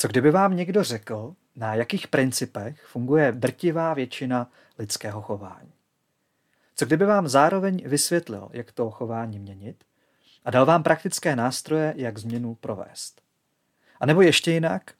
[0.00, 5.72] Co kdyby vám někdo řekl, na jakých principech funguje drtivá většina lidského chování?
[6.74, 9.84] Co kdyby vám zároveň vysvětlil, jak to chování měnit
[10.44, 13.22] a dal vám praktické nástroje, jak změnu provést?
[14.00, 14.94] A nebo ještě jinak,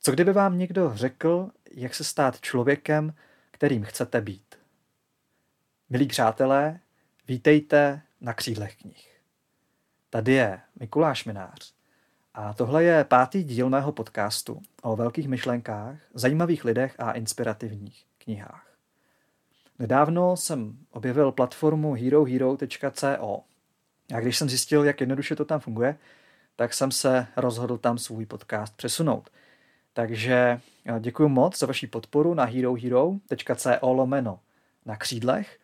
[0.00, 3.14] co kdyby vám někdo řekl, jak se stát člověkem,
[3.50, 4.54] kterým chcete být?
[5.90, 6.80] Milí přátelé,
[7.28, 9.20] vítejte na křídlech knih.
[10.10, 11.74] Tady je Mikuláš Minář
[12.34, 18.66] a tohle je pátý díl mého podcastu o velkých myšlenkách, zajímavých lidech a inspirativních knihách.
[19.78, 23.42] Nedávno jsem objevil platformu herohero.co
[24.14, 25.98] a když jsem zjistil, jak jednoduše to tam funguje,
[26.56, 29.30] tak jsem se rozhodl tam svůj podcast přesunout.
[29.92, 34.40] Takže eh, děkuji moc za vaši podporu na herohero.co lomeno
[34.86, 35.58] na křídlech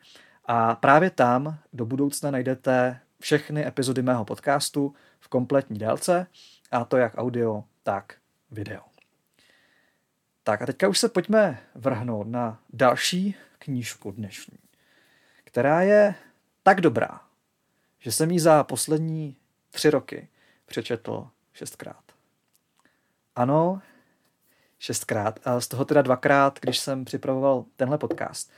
[0.45, 6.27] a právě tam do budoucna najdete všechny epizody mého podcastu v kompletní délce
[6.70, 8.16] a to jak audio, tak
[8.51, 8.83] video.
[10.42, 14.59] Tak a teďka už se pojďme vrhnout na další knížku dnešní,
[15.45, 16.15] která je
[16.62, 17.21] tak dobrá,
[17.99, 19.37] že jsem ji za poslední
[19.71, 20.29] tři roky
[20.66, 22.04] přečetl šestkrát.
[23.37, 23.82] Ano,
[24.79, 25.40] šestkrát.
[25.45, 28.52] A z toho teda dvakrát, když jsem připravoval tenhle podcast.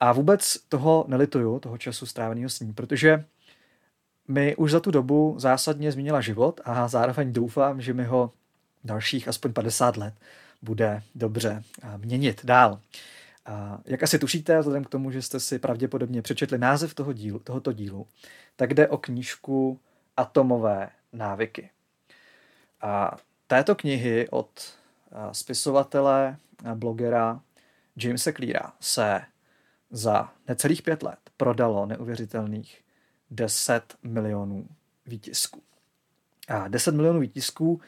[0.00, 3.24] A vůbec toho nelituju, toho času stráveného s ní, protože
[4.28, 8.32] mi už za tu dobu zásadně změnila život a zároveň doufám, že mi ho
[8.84, 10.14] dalších aspoň 50 let
[10.62, 11.62] bude dobře
[11.96, 12.80] měnit dál.
[13.46, 17.38] A jak asi tušíte, vzhledem k tomu, že jste si pravděpodobně přečetli název toho dílu,
[17.38, 18.06] tohoto dílu,
[18.56, 19.80] tak jde o knížku
[20.16, 21.70] Atomové návyky.
[22.80, 24.50] A této knihy od
[25.32, 26.36] spisovatele,
[26.74, 27.40] blogera
[27.96, 29.20] Jamesa Cleara se
[29.90, 32.80] za necelých pět let prodalo neuvěřitelných
[33.30, 34.66] 10 milionů
[35.06, 35.62] výtisků.
[36.48, 37.80] A 10 milionů výtisků,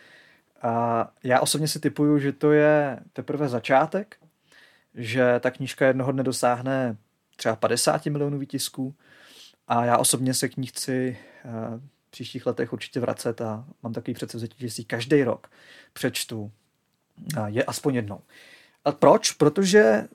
[0.62, 4.16] a já osobně si typuju, že to je teprve začátek,
[4.94, 6.96] že ta knížka jednoho dne dosáhne
[7.36, 8.94] třeba 50 milionů výtisků
[9.68, 11.18] a já osobně se k ní chci
[12.06, 15.50] v příštích letech určitě vracet a mám takový předsevzetí, že si každý rok
[15.92, 16.52] přečtu
[17.46, 18.20] je aspoň jednou.
[18.84, 19.30] A proč?
[19.32, 20.08] Protože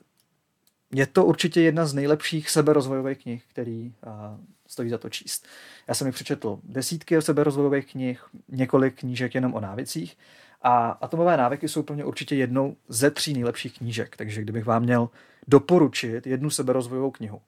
[0.93, 3.93] je to určitě jedna z nejlepších seberozvojových knih, který
[4.67, 5.47] stojí za to číst.
[5.87, 10.17] Já jsem ji přečetl desítky seberozvojových knih, několik knížek jenom o návicích
[10.61, 14.83] a atomové návyky jsou pro mě určitě jednou ze tří nejlepších knížek, takže kdybych vám
[14.83, 15.09] měl
[15.47, 17.41] doporučit jednu seberozvojovou knihu,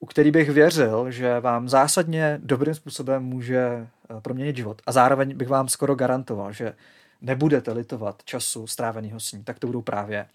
[0.00, 5.36] u který bych věřil, že vám zásadně dobrým způsobem může eh, proměnit život a zároveň
[5.36, 6.74] bych vám skoro garantoval, že
[7.20, 10.26] nebudete litovat času stráveného s ní, tak to budou právě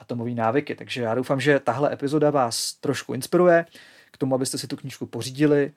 [0.00, 0.74] atomové návyky.
[0.74, 3.66] Takže já doufám, že tahle epizoda vás trošku inspiruje
[4.14, 5.72] k tomu, abyste si tu knížku pořídili.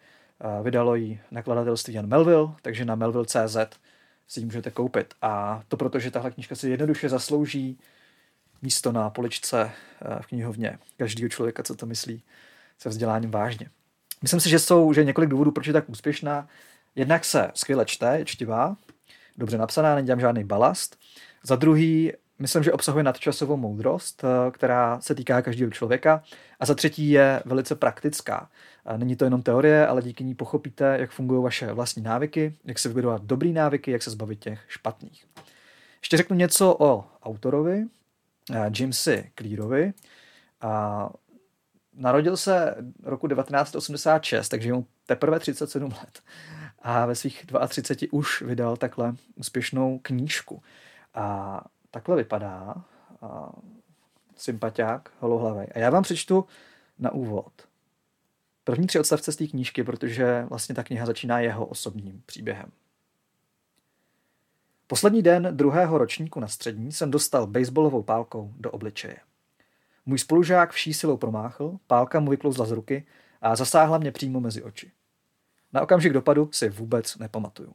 [0.64, 3.58] Vydalo ji nakladatelství Jan Melville, takže na melville.cz
[4.28, 5.14] si ji můžete koupit.
[5.22, 7.80] A to proto, že tahle knížka si jednoduše zaslouží
[8.62, 9.72] místo na poličce
[10.02, 12.24] eh, v knihovně každého člověka, co to myslí
[12.80, 13.70] se vzděláním vážně.
[14.22, 16.48] Myslím si, že jsou že několik důvodů, proč je tak úspěšná.
[16.96, 18.76] Jednak se skvěle čte, je čtivá,
[19.38, 20.98] dobře napsaná, tam žádný balast.
[21.44, 26.24] Za druhý, myslím, že obsahuje nadčasovou moudrost, eh, která se týká každého člověka.
[26.60, 28.50] A za třetí je velice praktická.
[28.98, 32.90] Není to jenom teorie, ale díky ní pochopíte, jak fungují vaše vlastní návyky, jak se
[32.90, 35.26] vybudovat dobrý návyky, jak se zbavit těch špatných.
[36.02, 37.86] Ještě řeknu něco o autorovi,
[38.54, 39.94] eh, Jamesi Clearovi.
[41.94, 46.22] Narodil se roku 1986, takže mu teprve 37 let
[46.88, 50.62] a ve svých 32 už vydal takhle úspěšnou knížku.
[51.14, 51.62] A
[51.98, 52.76] takhle vypadá
[53.22, 53.52] a
[54.36, 55.68] sympatiák, holohlavej.
[55.76, 56.46] A já vám přečtu
[57.00, 57.52] na úvod
[58.64, 62.72] první tři odstavce z té knížky, protože vlastně ta kniha začíná jeho osobním příběhem.
[64.88, 69.18] Poslední den druhého ročníku na střední jsem dostal baseballovou pálkou do obličeje.
[70.06, 73.06] Můj spolužák vší silou promáchl, pálka mu vyklouzla z ruky
[73.42, 74.92] a zasáhla mě přímo mezi oči.
[75.74, 77.74] Na okamžik dopadu si vůbec nepamatuju.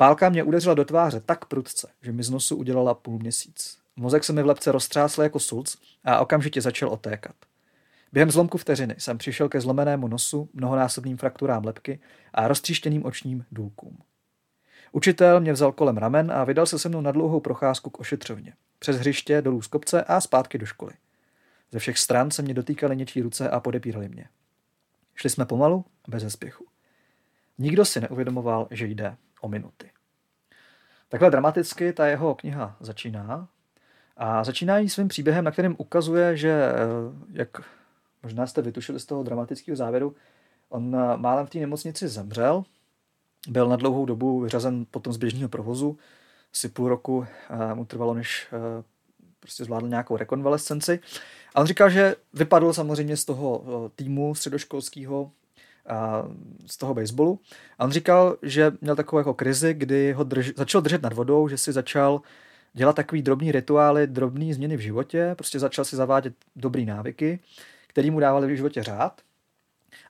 [0.00, 3.78] Pálka mě udeřila do tváře tak prudce, že mi z nosu udělala půl měsíc.
[3.96, 7.34] Mozek se mi v lepce roztřásl jako sulc a okamžitě začal otékat.
[8.12, 12.00] Během zlomku vteřiny jsem přišel ke zlomenému nosu, mnohonásobným frakturám lepky
[12.34, 13.98] a roztříštěným očním důlkům.
[14.92, 18.54] Učitel mě vzal kolem ramen a vydal se se mnou na dlouhou procházku k ošetřovně.
[18.78, 20.92] Přes hřiště, dolů z kopce a zpátky do školy.
[21.72, 24.28] Ze všech stran se mě dotýkaly něčí ruce a podepírali mě.
[25.14, 26.66] Šli jsme pomalu, bez zespěchu.
[27.58, 29.90] Nikdo si neuvědomoval, že jde o minuty.
[31.08, 33.48] Takhle dramaticky ta jeho kniha začíná
[34.16, 36.74] a začíná jí svým příběhem, na kterém ukazuje, že, eh,
[37.32, 37.48] jak
[38.22, 40.14] možná jste vytušili z toho dramatického závěru,
[40.68, 42.64] on eh, málem v té nemocnici zemřel,
[43.48, 45.98] byl na dlouhou dobu vyřazen potom z běžného provozu,
[46.52, 47.26] asi půl roku
[47.74, 48.48] mu trvalo, než
[49.40, 51.00] prostě zvládl nějakou rekonvalescenci.
[51.54, 53.64] A on říkal, že vypadl samozřejmě z toho
[53.96, 55.30] týmu středoškolského
[56.66, 57.40] z toho baseballu.
[57.78, 61.48] A on říkal, že měl takovou jako krizi, kdy ho drž, začal držet nad vodou,
[61.48, 62.20] že si začal
[62.72, 67.40] dělat takový drobný rituály, drobné změny v životě, prostě začal si zavádět dobrý návyky,
[67.86, 69.20] který mu dávali v životě řád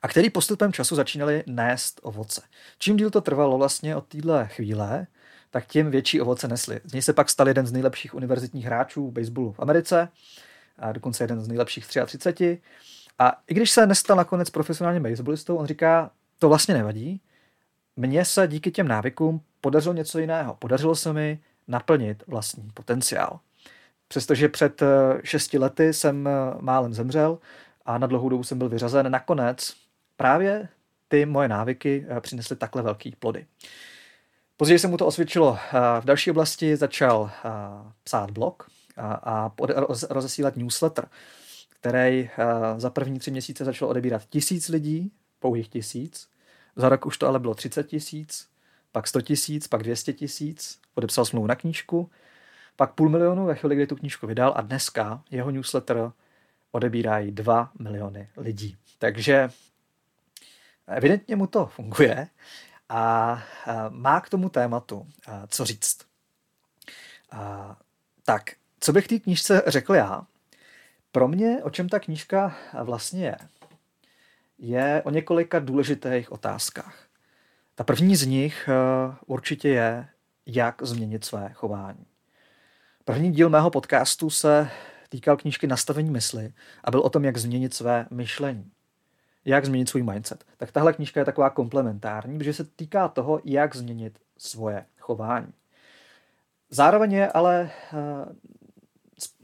[0.02, 2.42] a který postupem času začínali nést ovoce.
[2.78, 5.06] Čím díl to trvalo vlastně od téhle chvíle,
[5.50, 6.80] tak tím větší ovoce nesli.
[6.84, 10.08] Z něj se pak stal jeden z nejlepších univerzitních hráčů baseballu v Americe,
[10.78, 12.58] a dokonce jeden z nejlepších 33.
[13.18, 17.20] A i když se nestal nakonec profesionálním baseballistou, on říká, to vlastně nevadí.
[17.96, 20.54] Mně se díky těm návykům podařilo něco jiného.
[20.54, 21.38] Podařilo se mi
[21.68, 23.40] naplnit vlastní potenciál.
[24.08, 24.86] Přestože před eh,
[25.24, 26.30] šesti lety jsem eh,
[26.60, 27.38] málem zemřel
[27.84, 29.74] a na dlouhou dobu jsem byl vyřazen, nakonec
[30.16, 30.68] právě
[31.08, 33.46] ty moje návyky eh, přinesly takhle velký plody.
[34.56, 35.58] Později se mu to osvědčilo.
[36.00, 37.30] V další oblasti začal
[38.04, 39.52] psát blog a
[40.10, 41.08] rozesílat newsletter,
[41.80, 42.30] který
[42.76, 46.28] za první tři měsíce začal odebírat tisíc lidí, pouhých tisíc.
[46.76, 48.48] Za rok už to ale bylo 30 tisíc,
[48.92, 52.10] pak 100 tisíc, pak 200 tisíc, podepsal smlouvu na knížku,
[52.76, 56.12] pak půl milionu ve chvíli, kdy tu knížku vydal a dneska jeho newsletter
[56.72, 58.76] odebírají 2 miliony lidí.
[58.98, 59.50] Takže
[60.86, 62.28] evidentně mu to funguje
[62.88, 63.42] a
[63.88, 65.06] má k tomu tématu
[65.48, 65.98] co říct.
[68.25, 68.42] Tak,
[68.80, 70.26] co bych té knížce řekl já?
[71.18, 73.36] Pro mě, o čem ta knížka vlastně je,
[74.58, 77.06] je o několika důležitých otázkách.
[77.74, 78.68] Ta první z nich
[79.26, 80.08] určitě je,
[80.46, 82.06] jak změnit své chování.
[83.04, 84.70] První díl mého podcastu se
[85.08, 86.52] týkal knížky Nastavení mysli
[86.84, 88.70] a byl o tom, jak změnit své myšlení.
[89.44, 90.44] Jak změnit svůj mindset.
[90.56, 95.52] Tak tahle knížka je taková komplementární, protože se týká toho, jak změnit svoje chování.
[96.70, 97.98] Zároveň je ale eh,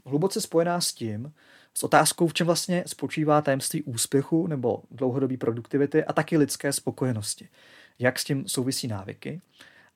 [0.05, 1.33] hluboce spojená s tím,
[1.77, 7.49] s otázkou, v čem vlastně spočívá tajemství úspěchu nebo dlouhodobé produktivity a taky lidské spokojenosti.
[7.99, 9.41] Jak s tím souvisí návyky.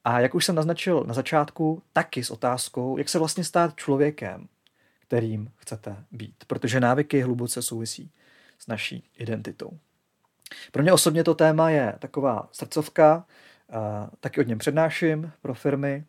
[0.04, 4.48] A jak už jsem naznačil na začátku, taky s otázkou, jak se vlastně stát člověkem,
[5.00, 6.36] kterým chcete být.
[6.48, 8.12] Protože návyky hluboce souvisí
[8.60, 9.78] s naší identitou.
[10.72, 13.26] Pro mě osobně to téma je taková srdcovka,
[14.20, 16.04] taky od něm přednáším pro firmy,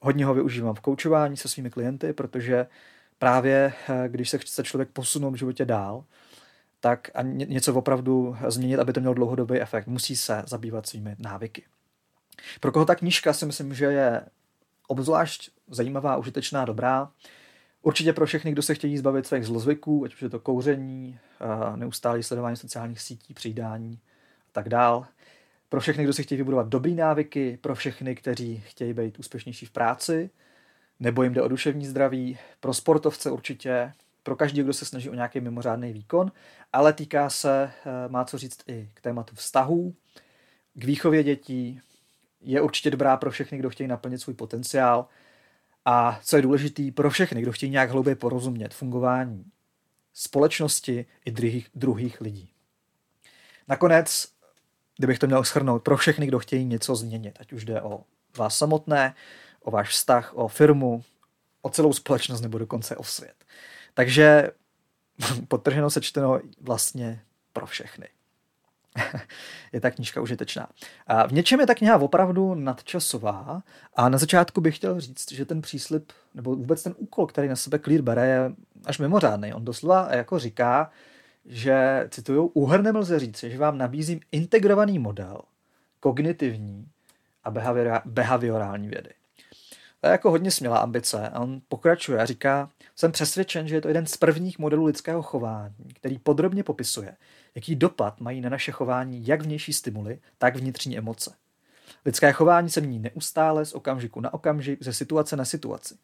[0.00, 2.66] hodně ho využívám v koučování se svými klienty, protože
[3.20, 6.04] právě eh, když se chce člověk posunout v životě dál,
[6.80, 11.64] tak a něco opravdu změnit, aby to mělo dlouhodobý efekt, musí se zabývat svými návyky.
[12.60, 14.26] Pro koho ta knížka si myslím, že je
[14.88, 17.10] obzvlášť zajímavá, užitečná, dobrá.
[17.82, 21.18] Určitě pro všechny, kdo se chtějí zbavit svých zlozvyků, ať už je to kouření,
[21.76, 23.98] neustálé sledování sociálních sítí, přijdání
[24.48, 25.06] a tak dál.
[25.68, 29.70] Pro všechny, kdo si chtějí vybudovat dobrý návyky, pro všechny, kteří chtějí být úspěšnější v
[29.70, 30.30] práci,
[31.00, 33.92] nebo jim jde o duševní zdraví, pro sportovce určitě,
[34.22, 36.32] pro každý, kdo se snaží o nějaký mimořádný výkon,
[36.72, 39.94] ale týká se, eh, má co říct i k tématu vztahů,
[40.74, 41.80] k výchově dětí,
[42.40, 45.06] je určitě dobrá pro všechny, kdo chtějí naplnit svůj potenciál
[45.84, 49.44] a co je důležitý pro všechny, kdo chtějí nějak hlouběji porozumět fungování
[50.14, 52.50] společnosti i druhých, druhých lidí.
[53.68, 54.28] Nakonec,
[54.98, 58.04] kdybych to měl schrnout, pro všechny, kdo chtějí něco změnit, ať už jde o
[58.36, 59.14] vás samotné,
[59.60, 61.02] o váš vztah, o firmu,
[61.62, 63.44] o celou společnost nebo dokonce o svět.
[63.94, 64.50] Takže
[65.48, 68.08] podtrženo sečteno vlastně pro všechny.
[69.72, 70.68] je ta knížka užitečná.
[71.06, 73.62] A v něčem je ta kniha opravdu nadčasová
[73.94, 77.56] a na začátku bych chtěl říct, že ten příslip, nebo vůbec ten úkol, který na
[77.56, 78.52] sebe Clear bere, je
[78.86, 79.54] až mimořádný.
[79.54, 80.90] On doslova jako říká,
[81.44, 85.40] že, cituju, úhrnem lze říct, že vám nabízím integrovaný model
[86.00, 86.88] kognitivní
[87.44, 87.50] a
[88.04, 89.10] behaviorální vědy.
[90.00, 91.28] To je jako hodně smělá ambice.
[91.28, 95.22] A on pokračuje a říká, jsem přesvědčen, že je to jeden z prvních modelů lidského
[95.22, 97.16] chování, který podrobně popisuje,
[97.54, 101.34] jaký dopad mají na naše chování jak vnější stimuly, tak vnitřní emoce.
[102.04, 105.94] Lidské chování se mění neustále z okamžiku na okamžik, ze situace na situaci.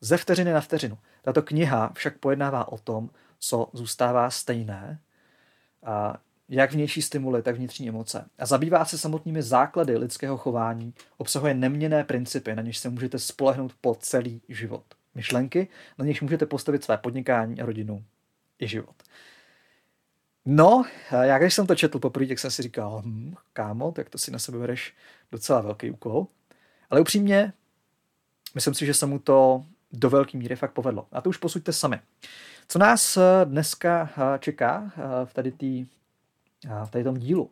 [0.00, 0.98] Ze vteřiny na vteřinu.
[1.22, 4.98] Tato kniha však pojednává o tom, co zůstává stejné,
[5.84, 6.16] a
[6.52, 8.24] jak vnější stimuly, tak vnitřní emoce.
[8.38, 13.72] A zabývá se samotnými základy lidského chování, obsahuje neměné principy, na něž se můžete spolehnout
[13.80, 14.84] po celý život.
[15.14, 15.68] Myšlenky,
[15.98, 18.04] na něž můžete postavit své podnikání, rodinu
[18.58, 18.94] i život.
[20.44, 20.84] No,
[21.22, 24.30] já když jsem to četl poprvé, tak jsem si říkal, hm, kámo, tak to si
[24.30, 24.94] na sebe bereš
[25.32, 26.26] docela velký úkol.
[26.90, 27.52] Ale upřímně,
[28.54, 31.06] myslím si, že se mu to do velké míry fakt povedlo.
[31.12, 32.00] A to už posuďte sami.
[32.68, 34.92] Co nás dneska čeká
[35.24, 36.01] v tady v
[36.90, 37.50] tady tom dílu?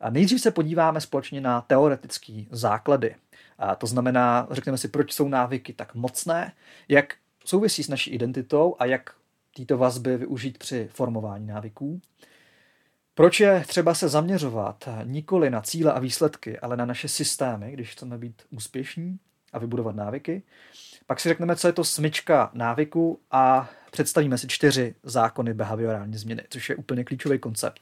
[0.00, 3.14] A nejdřív se podíváme společně na teoretické základy
[3.58, 6.52] A to znamená, řekneme si, proč jsou návyky tak mocné,
[6.88, 9.14] jak souvisí s naší identitou a jak
[9.54, 12.00] tyto vazby využít při formování návyků.
[13.14, 17.92] Proč je třeba se zaměřovat nikoli na cíle a výsledky, ale na naše systémy, když
[17.92, 19.18] chceme být úspěšní
[19.52, 20.42] a vybudovat návyky.
[21.06, 26.42] Pak si řekneme, co je to smyčka návyku a představíme si čtyři zákony behaviorální změny,
[26.50, 27.80] což je úplně klíčový koncept,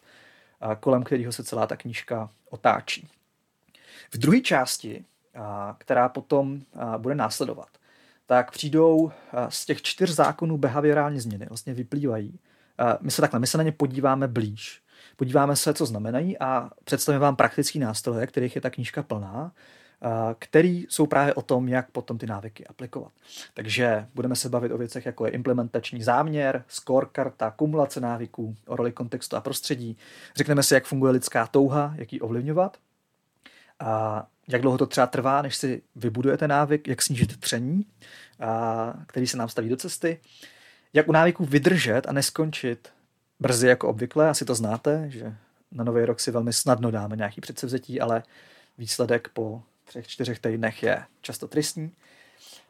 [0.81, 3.09] kolem kterého se celá ta knížka otáčí.
[4.11, 5.05] V druhé části,
[5.79, 6.61] která potom
[6.99, 7.69] bude následovat,
[8.27, 9.13] tak přijdou
[9.49, 12.39] z těch čtyř zákonů behaviorální změny, vlastně vyplývají.
[13.01, 14.83] My se takhle, my se na ně podíváme blíž.
[15.17, 19.53] Podíváme se, co znamenají a představíme vám praktický nástroje, kterých je ta knížka plná,
[20.39, 23.13] který jsou právě o tom, jak potom ty návyky aplikovat.
[23.55, 28.93] Takže budeme se bavit o věcech, jako je implementační záměr, scorekarta, kumulace návyků, o roli
[28.93, 29.97] kontextu a prostředí.
[30.37, 32.77] Řekneme si, jak funguje lidská touha, jak ji ovlivňovat,
[33.81, 37.87] a jak dlouho to třeba trvá, než si vybudujete návyk, jak snížit tření,
[38.41, 40.21] a, který se nám staví do cesty,
[40.93, 42.89] jak u návyků vydržet a neskončit
[43.41, 45.35] brzy jako obvykle, asi to znáte, že
[45.73, 48.23] na nový rok si velmi snadno dáme nějaký předsevzetí, ale
[48.79, 51.93] výsledek po třech, čtyřech týdnech je často tristní.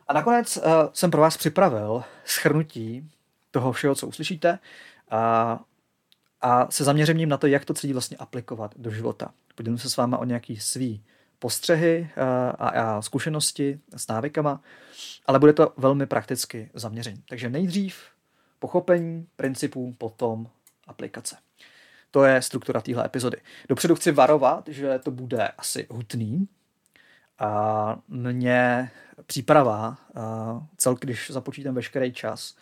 [0.09, 0.63] A nakonec uh,
[0.93, 3.11] jsem pro vás připravil schrnutí
[3.51, 4.59] toho všeho, co uslyšíte
[5.11, 5.61] a,
[6.41, 9.35] a se zaměřením na to, jak to celý vlastně aplikovat do života.
[9.55, 11.05] Podělím se s váma o nějaký svý
[11.39, 12.23] postřehy uh,
[12.59, 14.61] a, a zkušenosti s návykama,
[15.27, 17.23] ale bude to velmi prakticky zaměření.
[17.29, 18.03] Takže nejdřív
[18.59, 20.47] pochopení principů, potom
[20.87, 21.37] aplikace.
[22.11, 23.37] To je struktura téhle epizody.
[23.69, 26.49] Dopředu chci varovat, že to bude asi hutný,
[27.39, 28.91] a mě
[29.27, 29.97] příprava,
[30.77, 32.57] cel, když započítám veškerý čas,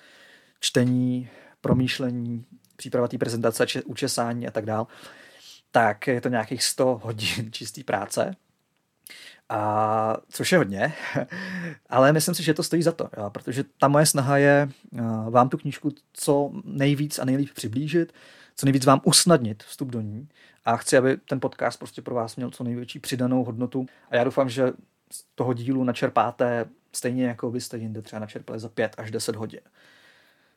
[0.60, 1.28] čtení,
[1.60, 2.44] promýšlení,
[2.76, 4.86] příprava té prezentace, učesání a tak dál,
[5.70, 8.36] tak je to nějakých 100 hodin čisté práce,
[9.48, 10.94] a, což je hodně,
[11.90, 14.68] ale myslím si, že to stojí za to, jo, protože ta moje snaha je
[15.30, 18.12] vám tu knížku co nejvíc a nejlíp přiblížit,
[18.60, 20.28] co nejvíc vám usnadnit vstup do ní.
[20.64, 23.86] A chci, aby ten podcast prostě pro vás měl co největší přidanou hodnotu.
[24.10, 24.72] A já doufám, že
[25.12, 29.60] z toho dílu načerpáte stejně jako byste jinde třeba načerpali za 5 až 10 hodin.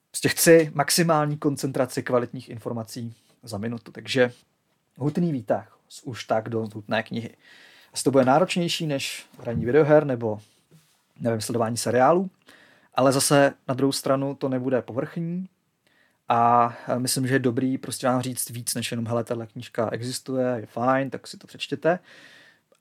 [0.10, 4.32] Prostě chci maximální koncentraci kvalitních informací za minutu, takže
[4.98, 7.36] hutný výtah už tak do hutné knihy.
[7.94, 10.40] Asi to bude náročnější než hraní videoher nebo
[11.20, 12.30] nevím, sledování seriálů,
[12.94, 15.50] ale zase na druhou stranu to nebude povrchní,
[16.30, 20.56] a myslím, že je dobrý prostě vám říct víc, než jenom hele, tahle knížka existuje,
[20.60, 22.00] je fajn, tak si to přečtěte.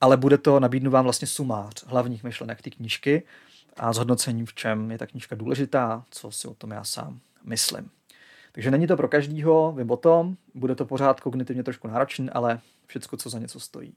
[0.01, 3.23] Ale bude to, nabídnu vám vlastně sumář hlavních myšlenek té knížky
[3.77, 7.89] a zhodnocením, v čem je ta knížka důležitá, co si o tom já sám myslím.
[8.51, 12.59] Takže není to pro každýho, vím o tom, bude to pořád kognitivně trošku náročný, ale
[12.85, 13.93] všechno, co za něco stojí,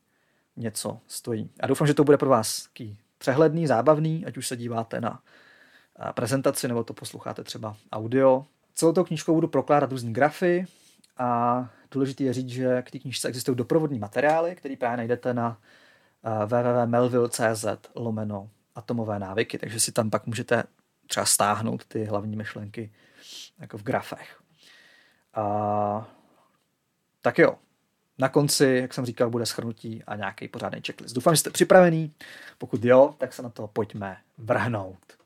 [0.57, 1.50] něco stojí.
[1.61, 5.21] A doufám, že to bude pro vás taký přehledný, zábavný, ať už se díváte na
[6.15, 8.45] prezentaci nebo to posloucháte třeba audio,
[8.78, 10.66] Celou tou knížkou budu prokládat různé grafy
[11.16, 15.59] a důležité je říct, že k té knížce existují doprovodní materiály, které právě najdete na
[16.25, 20.64] eh, www.melville.cz lomeno atomové návyky, takže si tam pak můžete
[21.06, 22.92] třeba stáhnout ty hlavní myšlenky
[23.59, 24.40] jako v grafech.
[25.35, 26.09] A,
[27.21, 27.59] tak jo,
[28.18, 31.14] na konci, jak jsem říkal, bude schrnutí a nějaký pořádný checklist.
[31.14, 32.14] Doufám, že jste připravený.
[32.59, 35.18] Pokud jo, tak se na to pojďme vrhnout.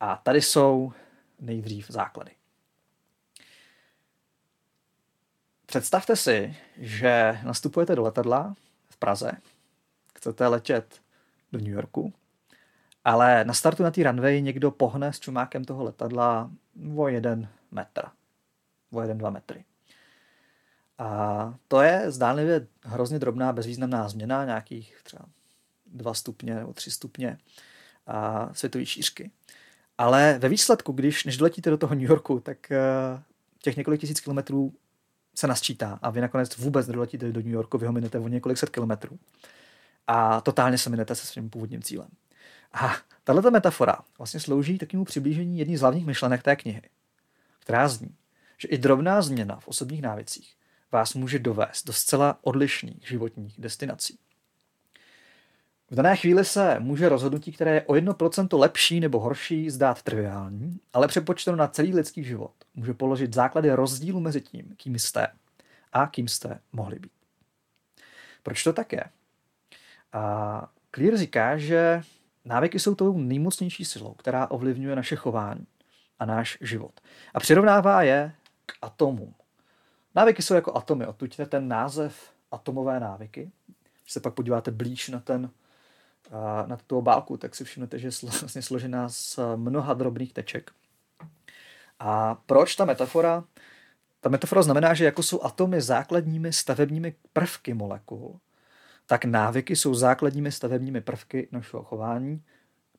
[0.00, 0.92] A tady jsou
[1.40, 2.30] nejdřív základy.
[5.76, 8.54] Představte si, že nastupujete do letadla
[8.88, 9.32] v Praze,
[10.14, 11.00] chcete letět
[11.52, 12.12] do New Yorku,
[13.04, 16.50] ale na startu na té runway někdo pohne s čumákem toho letadla
[16.96, 18.02] o jeden metr,
[18.92, 19.64] o jeden, dva metry.
[20.98, 25.24] A to je zdánlivě hrozně drobná, bezvýznamná změna, nějakých třeba
[25.86, 27.38] dva stupně nebo tři stupně
[28.06, 29.30] a světové šířky.
[29.98, 32.78] Ale ve výsledku, když než doletíte do toho New Yorku, tak eh,
[33.62, 34.74] těch několik tisíc kilometrů
[35.38, 38.58] se nasčítá a vy nakonec vůbec nedoletíte do New Yorku, vy ho minete o několik
[38.58, 39.18] set kilometrů
[40.06, 42.08] a totálně se minete se svým původním cílem.
[42.72, 46.82] A tahle metafora vlastně slouží takovému přiblížení jedné z hlavních myšlenek té knihy,
[47.58, 48.14] která zní,
[48.58, 50.56] že i drobná změna v osobních návycích
[50.92, 54.18] vás může dovést do zcela odlišných životních destinací.
[55.90, 60.80] V dané chvíli se může rozhodnutí, které je o 1% lepší nebo horší, zdát triviální,
[60.92, 65.26] ale přepočteno na celý lidský život může položit základy rozdílu mezi tím, kým jste
[65.92, 67.12] a kým jste mohli být.
[68.42, 69.04] Proč to tak je?
[70.12, 72.02] A Clear říká, že
[72.44, 75.66] návyky jsou tou nejmocnější silou, která ovlivňuje naše chování
[76.18, 77.00] a náš život.
[77.34, 78.32] A přirovnává je
[78.66, 79.34] k atomům.
[80.14, 83.50] Návyky jsou jako atomy, odtud ten název atomové návyky.
[84.02, 85.50] Když se pak podíváte blíž na ten
[86.66, 90.70] na tuto obálku, tak si všimnete, že je vlastně složená z mnoha drobných teček.
[91.98, 93.44] A proč ta metafora?
[94.20, 98.40] Ta metafora znamená, že jako jsou atomy základními stavebními prvky molekul,
[99.06, 102.42] tak návyky jsou základními stavebními prvky našeho chování,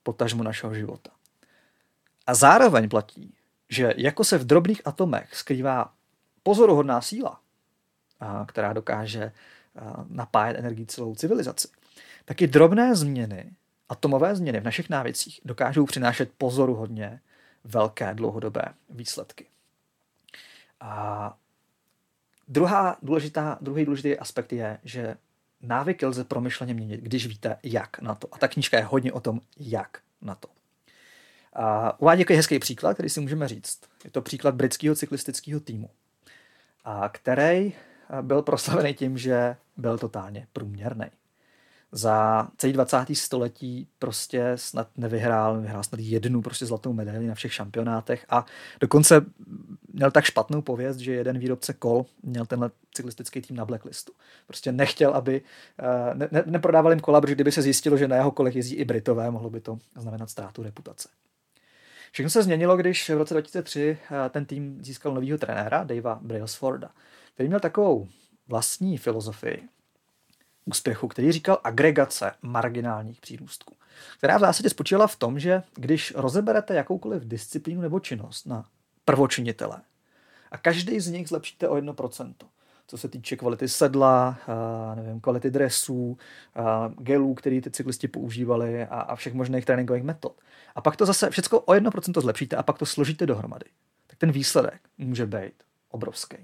[0.03, 1.11] potažmo našeho života.
[2.27, 3.33] A zároveň platí,
[3.69, 5.93] že jako se v drobných atomech skrývá
[6.43, 7.39] pozoruhodná síla,
[8.45, 9.31] která dokáže
[10.09, 11.67] napájet energii celou civilizaci,
[12.25, 13.51] tak i drobné změny,
[13.89, 17.19] atomové změny v našich návycích dokážou přinášet pozoruhodně
[17.63, 19.45] velké dlouhodobé výsledky.
[20.79, 21.37] A
[22.47, 25.17] druhá důležitá, druhý důležitý aspekt je, že
[25.61, 28.27] návyky lze promyšleně měnit, když víte, jak na to.
[28.31, 30.47] A ta knížka je hodně o tom, jak na to.
[31.53, 33.81] A uvádí jako hezký příklad, který si můžeme říct.
[34.03, 35.89] Je to příklad britského cyklistického týmu,
[36.85, 37.73] a který
[38.21, 41.05] byl proslavený tím, že byl totálně průměrný
[41.97, 42.97] za celý 20.
[43.13, 48.45] století prostě snad nevyhrál, vyhrál snad jednu prostě zlatou medaili na všech šampionátech a
[48.79, 49.25] dokonce
[49.93, 54.11] měl tak špatnou pověst, že jeden výrobce kol měl tenhle cyklistický tým na blacklistu.
[54.47, 55.41] Prostě nechtěl, aby
[55.79, 58.75] eh, ne, ne, neprodával jim kola, protože kdyby se zjistilo, že na jeho kolech jezdí
[58.75, 61.09] i Britové, mohlo by to znamenat ztrátu reputace.
[62.11, 66.89] Všechno se změnilo, když v roce 2003 eh, ten tým získal nového trenéra, Davea Brailsforda,
[67.33, 68.07] který měl takovou
[68.47, 69.63] vlastní filozofii,
[70.67, 73.75] úspěchu, který říkal agregace marginálních přírůstků,
[74.17, 78.65] která v zásadě spočívala v tom, že když rozeberete jakoukoliv disciplínu nebo činnost na
[79.05, 79.81] prvočinitele
[80.51, 82.33] a každý z nich zlepšíte o 1%,
[82.87, 84.37] co se týče kvality sedla,
[84.95, 86.17] nevím, kvality dresů,
[86.97, 90.35] gelů, který ty cyklisti používali a, a všech možných tréninkových metod.
[90.75, 93.65] A pak to zase všechno o 1% zlepšíte a pak to složíte dohromady.
[94.07, 95.53] Tak ten výsledek může být
[95.89, 96.37] obrovský.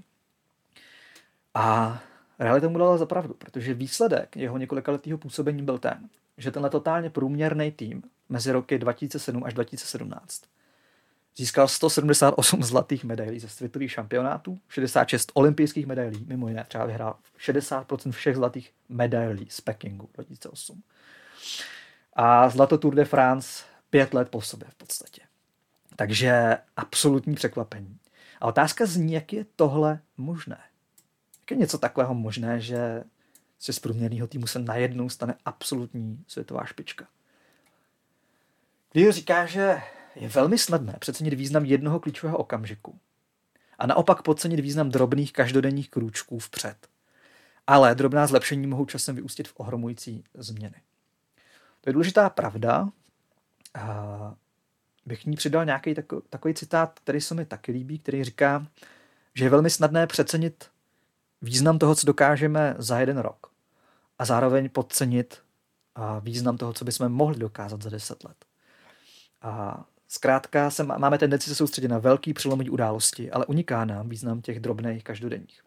[1.54, 2.00] A
[2.44, 7.10] realita mu dala za pravdu, protože výsledek jeho několikaletého působení byl ten, že tenhle totálně
[7.10, 10.44] průměrný tým mezi roky 2007 až 2017
[11.36, 18.12] získal 178 zlatých medailí ze světových šampionátů, 66 olympijských medailí, mimo jiné třeba vyhrál 60%
[18.12, 20.84] všech zlatých medailí z Pekingu 2008.
[22.14, 25.22] A zlato Tour de France pět let po sobě v podstatě.
[25.96, 27.98] Takže absolutní překvapení.
[28.42, 30.58] A otázka zní, jak je tohle možné.
[31.44, 33.04] Jak je něco takového možné, že
[33.60, 37.08] se z průměrného týmu se najednou stane absolutní světová špička?
[38.92, 39.82] Když říká, že
[40.16, 43.00] je velmi snadné přecenit význam jednoho klíčového okamžiku
[43.80, 46.88] a naopak podcenit význam drobných každodenních krůčků vpřed.
[47.68, 50.76] Ale drobná zlepšení mohou časem vyústit v ohromující změny.
[51.82, 52.90] To je důležitá pravda.
[53.74, 54.36] A
[55.06, 55.96] bych ní přidal nějaký
[56.30, 58.68] takový citát, který se mi taky líbí, který říká,
[59.34, 60.70] že je velmi snadné přecenit
[61.44, 63.48] význam toho, co dokážeme za jeden rok
[64.20, 65.42] a zároveň podcenit
[66.22, 68.38] význam toho, co bychom mohli dokázat za deset let.
[69.42, 74.42] A zkrátka se, máme tendenci se soustředit na velký přelomový události, ale uniká nám význam
[74.42, 75.62] těch drobných každodenních.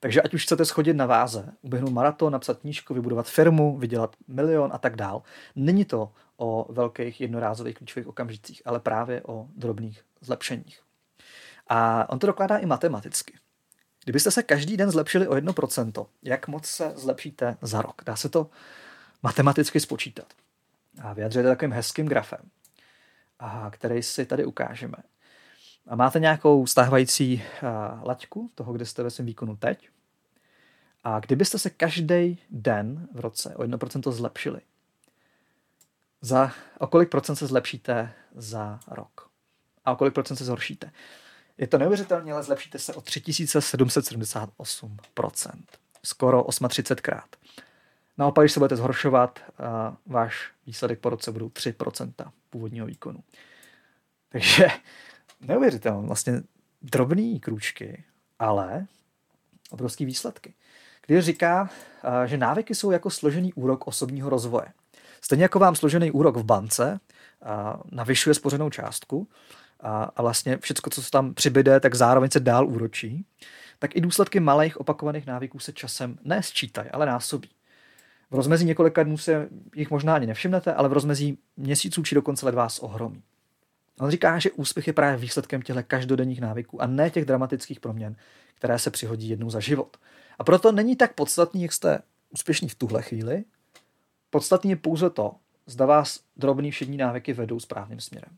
[0.00, 4.70] Takže ať už chcete schodit na váze, uběhnout maraton, napsat knížku, vybudovat firmu, vydělat milion
[4.74, 5.22] a tak dál,
[5.56, 10.80] není to o velkých jednorázových klíčových okamžicích, ale právě o drobných zlepšeních.
[11.68, 13.34] A on to dokládá i matematicky.
[14.06, 18.02] Kdybyste se každý den zlepšili o 1%, jak moc se zlepšíte za rok?
[18.04, 18.50] Dá se to
[19.22, 20.32] matematicky spočítat.
[21.02, 22.40] A vyjadřujete takovým hezkým grafem,
[23.38, 24.96] a který si tady ukážeme.
[25.86, 27.42] A máte nějakou stávající
[28.02, 29.88] laťku toho, kde jste ve svém výkonu teď.
[31.04, 34.60] A kdybyste se každý den v roce o 1% zlepšili,
[36.20, 39.30] za o kolik procent se zlepšíte za rok?
[39.84, 40.90] A o kolik procent se zhoršíte?
[41.58, 45.62] Je to neuvěřitelně, ale zlepšíte se o 3778%.
[46.04, 47.36] Skoro 38 krát.
[48.18, 49.40] Naopak, když se budete zhoršovat,
[50.06, 52.12] váš výsledek po roce budou 3%
[52.50, 53.24] původního výkonu.
[54.28, 54.66] Takže
[55.40, 56.42] neuvěřitelné, vlastně
[56.82, 58.04] drobné krůčky,
[58.38, 58.86] ale
[59.70, 60.54] obrovské výsledky.
[61.06, 61.70] Když říká,
[62.26, 64.66] že návyky jsou jako složený úrok osobního rozvoje.
[65.20, 67.00] Stejně jako vám složený úrok v bance
[67.92, 69.28] navyšuje spořenou částku,
[69.80, 73.26] a, a vlastně všechno, co se tam přibyde, tak zároveň se dál úročí,
[73.78, 77.48] tak i důsledky malých opakovaných návyků se časem nesčítají, ale násobí.
[78.30, 82.46] V rozmezí několika dnů se jich možná ani nevšimnete, ale v rozmezí měsíců či dokonce
[82.46, 83.22] let vás ohromí.
[84.00, 88.16] On říká, že úspěch je právě výsledkem těchto každodenních návyků a ne těch dramatických proměn,
[88.54, 89.96] které se přihodí jednou za život.
[90.38, 91.98] A proto není tak podstatný, jak jste
[92.30, 93.44] úspěšní v tuhle chvíli.
[94.30, 95.34] Podstatný je pouze to,
[95.66, 98.30] zda vás drobný všední návyky vedou správným směrem.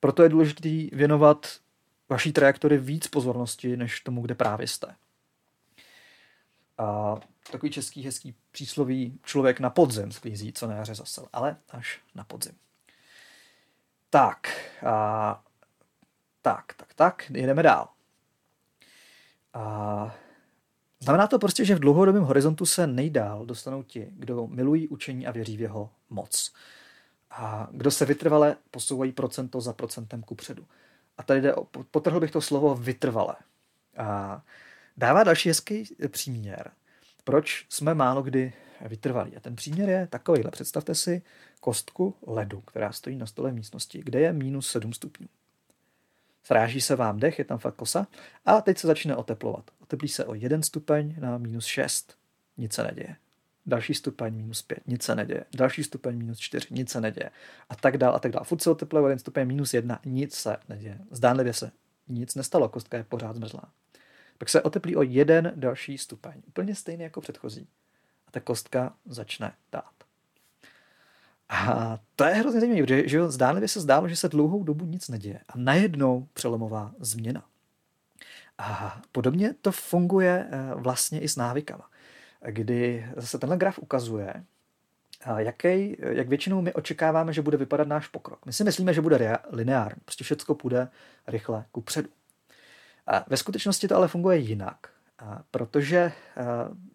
[0.00, 1.60] Proto je důležité věnovat
[2.08, 4.94] vaší trajektory víc pozornosti, než tomu, kde právě jste.
[6.78, 7.16] A
[7.52, 12.24] takový český hezký přísloví člověk na podzem sklízí, co na jaře zasel, ale až na
[12.24, 12.52] podzim.
[14.10, 14.48] Tak,
[14.86, 15.44] a,
[16.42, 17.88] tak, tak, tak, jedeme dál.
[19.54, 20.14] A,
[21.00, 25.30] znamená to prostě, že v dlouhodobém horizontu se nejdál dostanou ti, kdo milují učení a
[25.30, 26.52] věří v jeho moc.
[27.30, 30.66] A kdo se vytrvale posouvají procento za procentem ku předu.
[31.18, 33.34] A tady jde o, potrhl bych to slovo vytrvale.
[33.96, 34.42] A
[34.96, 36.70] dává další hezký příměr,
[37.24, 39.36] proč jsme málo kdy vytrvalí.
[39.36, 40.50] A ten příměr je takovýhle.
[40.50, 41.22] Představte si
[41.60, 45.26] kostku ledu, která stojí na stole místnosti, kde je minus 7 stupňů.
[46.42, 48.06] Sráží se vám dech, je tam fakt kosa
[48.46, 49.70] a teď se začne oteplovat.
[49.82, 52.16] Oteplí se o 1 stupeň na minus 6.
[52.56, 53.16] Nic se neděje.
[53.70, 55.44] Další stupeň minus 5, nic se neděje.
[55.56, 57.30] Další stupeň minus 4, nic se neděje.
[57.68, 58.44] A tak dál, a tak dál.
[58.44, 60.98] Furt se otepluje 1 stupeň minus 1, nic se neděje.
[61.10, 61.70] Zdánlivě se
[62.08, 63.62] nic nestalo, kostka je pořád zmrzlá.
[64.38, 67.68] Pak se oteplí o jeden další stupeň, úplně stejný jako předchozí.
[68.26, 69.92] A ta kostka začne tát.
[71.48, 75.08] A to je hrozně zajímavé, že, že zdánlivě se zdálo, že se dlouhou dobu nic
[75.08, 75.40] neděje.
[75.48, 77.44] A najednou přelomová změna.
[78.58, 81.90] A podobně to funguje eh, vlastně i s návykama,
[82.46, 84.44] kdy zase tenhle graf ukazuje,
[85.36, 88.46] jaký, jak většinou my očekáváme, že bude vypadat náš pokrok.
[88.46, 90.88] My si myslíme, že bude lineární, prostě všechno půjde
[91.26, 92.08] rychle ku předu.
[93.06, 94.76] A ve skutečnosti to ale funguje jinak,
[95.50, 96.12] protože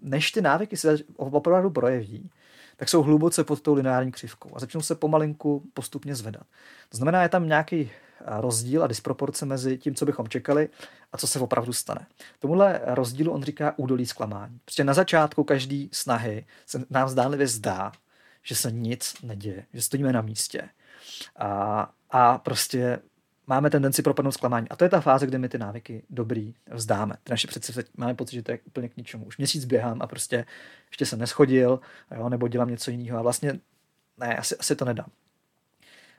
[0.01, 2.29] než ty návyky se opravdu projeví,
[2.77, 6.43] tak jsou hluboce pod tou lineární křivkou a začnou se pomalinku postupně zvedat.
[6.89, 7.91] To znamená, je tam nějaký
[8.25, 10.69] rozdíl a disproporce mezi tím, co bychom čekali
[11.11, 12.07] a co se opravdu stane.
[12.39, 14.59] Tomuhle rozdílu on říká údolí zklamání.
[14.65, 17.91] Prostě na začátku každý snahy se nám zdánlivě zdá,
[18.43, 20.69] že se nic neděje, že stojíme na místě.
[21.35, 22.99] A, a prostě
[23.47, 24.69] máme tendenci propadnout zklamání.
[24.69, 27.13] A to je ta fáze, kdy my ty návyky dobrý vzdáme.
[27.23, 29.25] Ty naše přece máme pocit, že to je úplně k ničemu.
[29.25, 30.45] Už měsíc běhám a prostě
[30.89, 31.79] ještě jsem neschodil,
[32.17, 33.59] jo, nebo dělám něco jiného a vlastně
[34.17, 35.09] ne, asi, asi to nedám.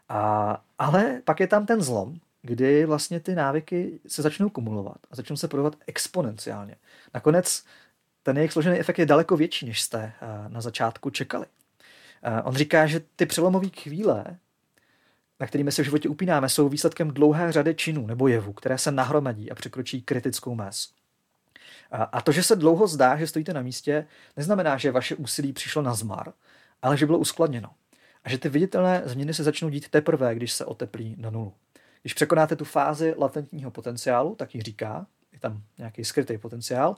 [0.09, 5.17] A, ale pak je tam ten zlom, kdy vlastně ty návyky se začnou kumulovat a
[5.17, 6.77] začnou se projevovat exponenciálně.
[7.15, 7.65] Nakonec
[8.23, 11.47] ten jejich složený efekt je daleko větší, než jste eh, na začátku čekali.
[12.23, 14.25] Eh, on říká, že ty přelomové chvíle,
[15.41, 18.93] na kterými se v životě upínáme, jsou výsledkem dlouhé řady činů nebo jevů, které se
[18.93, 20.93] nahromadí a překročí kritickou mez.
[21.91, 25.83] A to, že se dlouho zdá, že stojíte na místě, neznamená, že vaše úsilí přišlo
[25.83, 26.33] na zmar,
[26.83, 27.71] ale že bylo uskladněno.
[28.27, 31.53] A že ty viditelné změny se začnou dít teprve, když se oteplí na nulu.
[32.03, 36.97] Když překonáte tu fázi latentního potenciálu, tak ji říká, je tam nějaký skrytý potenciál,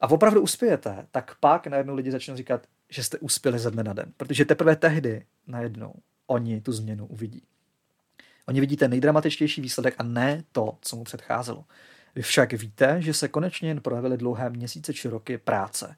[0.00, 3.92] a opravdu uspějete, tak pak najednou lidi začnou říkat, že jste uspěli ze dne na
[3.92, 4.12] den.
[4.16, 5.94] Protože teprve tehdy najednou
[6.26, 7.42] oni tu změnu uvidí.
[8.48, 11.64] Oni vidí ten nejdramatičtější výsledek a ne to, co mu předcházelo.
[12.14, 15.96] Vy však víte, že se konečně jen projevily dlouhé měsíce či roky práce.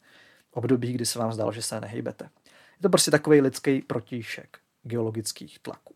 [0.50, 2.24] Období, kdy se vám zdalo, že se nehejbete.
[2.76, 5.94] Je to prostě takový lidský protišek geologických tlaků.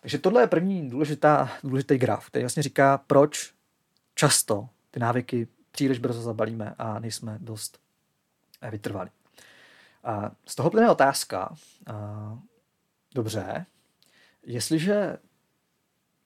[0.00, 3.52] Takže tohle je první důležitá, důležitý graf, který vlastně říká, proč
[4.14, 7.80] často ty návyky příliš brzo zabalíme a nejsme dost
[8.70, 9.10] vytrvalí.
[10.04, 11.54] A z toho plyne otázka,
[11.86, 12.38] a,
[13.14, 13.66] dobře,
[14.46, 15.16] jestliže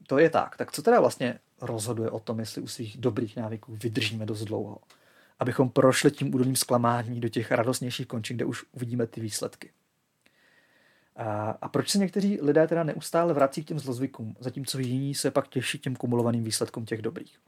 [0.07, 3.77] to je tak, tak co teda vlastně rozhoduje o tom, jestli u svých dobrých návyků
[3.77, 4.79] vydržíme dost dlouho,
[5.39, 9.71] abychom prošli tím údolím zklamání do těch radostnějších končin, kde už uvidíme ty výsledky.
[11.17, 15.31] A, a proč se někteří lidé teda neustále vrací k těm zlozvykům, zatímco jiní se
[15.31, 17.39] pak těší těm kumulovaným výsledkům těch dobrých?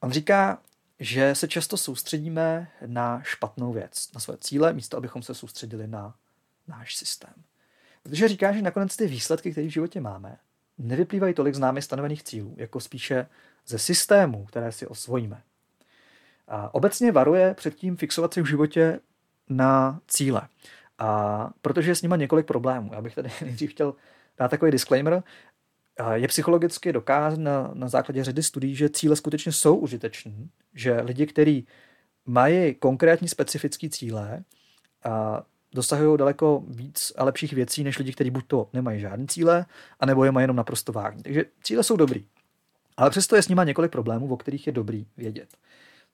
[0.00, 0.62] On říká,
[1.00, 6.14] že se často soustředíme na špatnou věc, na své cíle, místo abychom se soustředili na
[6.68, 7.34] náš systém.
[8.02, 10.38] Protože říká, že nakonec ty výsledky, které v životě máme,
[10.78, 13.26] nevyplývají tolik z námi stanovených cílů, jako spíše
[13.66, 15.42] ze systémů, které si osvojíme.
[16.48, 19.00] A obecně varuje před tím fixovat si v životě
[19.48, 20.48] na cíle.
[21.02, 22.90] A protože je s nima několik problémů.
[22.92, 23.94] Já bych tady nejdřív chtěl
[24.38, 25.22] dát takový disclaimer.
[26.14, 31.26] Je psychologicky dokázáno na, na základě řady studií, že cíle skutečně jsou užiteční, že lidi,
[31.26, 31.66] kteří
[32.26, 34.44] mají konkrétní specifické cíle,
[35.04, 35.42] a
[35.74, 39.66] dosahují daleko víc a lepších věcí, než lidi, kteří buď to nemají žádné cíle,
[40.00, 41.22] anebo je mají jenom naprosto vágní.
[41.22, 42.26] Takže cíle jsou dobrý.
[42.96, 45.48] Ale přesto je s nimi několik problémů, o kterých je dobrý vědět.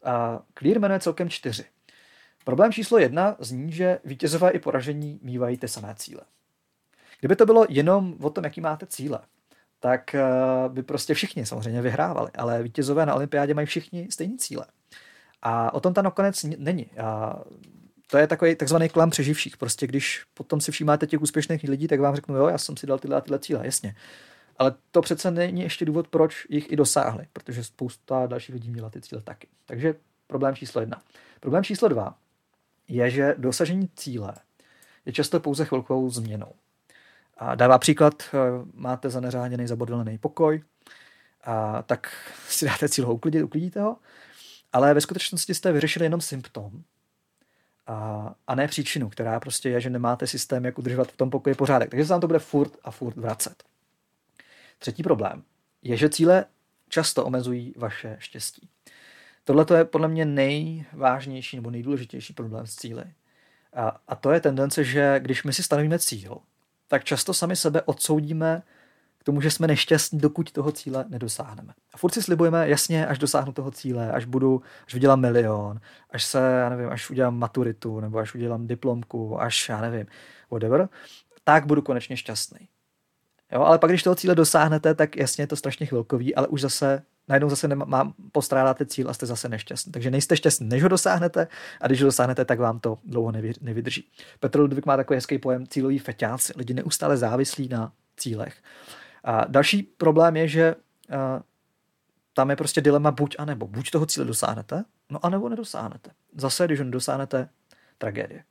[0.05, 1.65] A Clear jmenuje celkem čtyři.
[2.49, 6.21] Problém číslo jedna zní, že vítězové i poražení mývají ty samé cíle.
[7.21, 9.21] Kdyby to bylo jenom o tom, jaký máte cíle,
[9.81, 10.23] tak eh,
[10.69, 12.31] by prostě všichni samozřejmě vyhrávali.
[12.39, 14.67] Ale vítězové na olympiádě mají všichni stejné cíle.
[15.43, 16.87] A o tom ta nakonec není.
[16.99, 17.39] A
[18.11, 19.57] to je takový takzvaný klam přeživších.
[19.57, 22.87] Prostě když potom si všímáte těch úspěšných lidí, tak vám řeknu, jo, já jsem si
[22.87, 23.95] dal tyhle tyhle cíle, jasně.
[24.57, 28.91] Ale to přece není ještě důvod, proč jich i dosáhli, protože spousta dalších lidí měla
[28.91, 29.49] ty cíle taky.
[29.67, 29.95] Takže
[30.27, 31.03] problém číslo jedna.
[31.41, 32.15] Problém číslo dva
[32.89, 34.35] je, že dosažení cíle
[35.07, 36.53] je často pouze chvilkovou změnou.
[37.37, 38.39] A dává příklad, eh,
[38.75, 40.63] máte zaneřáděný, zabodlený pokoj,
[41.45, 42.13] a tak
[42.49, 43.97] si dáte cíl ho uklidit, uklidíte ho,
[44.73, 46.83] ale ve skutečnosti jste vyřešili jenom symptom
[47.87, 51.55] a, a ne příčinu, která prostě je, že nemáte systém, jak udržovat v tom pokoji
[51.55, 51.91] pořádek.
[51.91, 53.65] Takže se vám to bude furt a furt vracet.
[54.79, 55.43] Třetí problém
[55.83, 56.45] je, že cíle
[56.89, 58.69] často omezují vaše štěstí.
[59.49, 63.05] Tohle je podle mě nejvážnější nebo nejdůležitější problém s cíly.
[63.73, 66.39] A, a to je tendence, že když my si stanovíme cíl,
[66.89, 68.63] tak často sami sebe odsoudíme
[69.19, 71.73] k tomu, že jsme nešťastní, dokud toho cíle nedosáhneme.
[71.95, 75.81] A furt si slibujeme, jasně, až dosáhnu toho cíle, až budu, až vydělám milion,
[76.11, 80.07] až se, já nevím, až udělám maturitu, nebo až udělám diplomku, až, já nevím,
[80.51, 80.89] whatever,
[81.45, 82.69] tak budu konečně šťastný.
[83.53, 86.61] Jo, ale pak, když toho cíle dosáhnete, tak jasně je to strašně chvilkový, ale už
[86.61, 89.93] zase najednou zase nemá, postrádáte cíl a jste zase nešťastný.
[89.93, 91.49] Takže nejste šťastný, než ho dosáhnete
[91.81, 94.09] a když ho dosáhnete, tak vám to dlouho nevy, nevydrží.
[94.41, 96.53] Petr Ludvík má takový hezký pojem cílový feťáci.
[96.57, 98.55] Lidi neustále závislí na cílech.
[99.25, 101.15] A další problém je, že uh,
[102.35, 103.67] tam je prostě dilema buď a nebo.
[103.67, 106.11] Buď toho cíle dosáhnete, no a nebo nedosáhnete.
[106.37, 107.49] Zase, když ho nedosáhnete,
[107.99, 108.45] tragédie.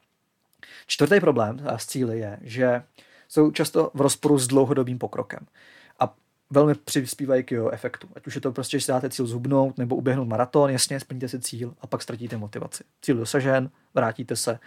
[0.88, 2.84] Čtvrtý problém s cíly je, že
[3.28, 5.46] jsou často v rozporu s dlouhodobým pokrokem.
[6.50, 8.08] Velmi přispívají k jeho efektu.
[8.16, 11.28] Ať už je to prostě, že si dáte cíl zhubnout nebo uběhnout maraton, jasně, splníte
[11.28, 12.84] si cíl a pak ztratíte motivaci.
[13.02, 14.60] Cíl dosažen, vrátíte se,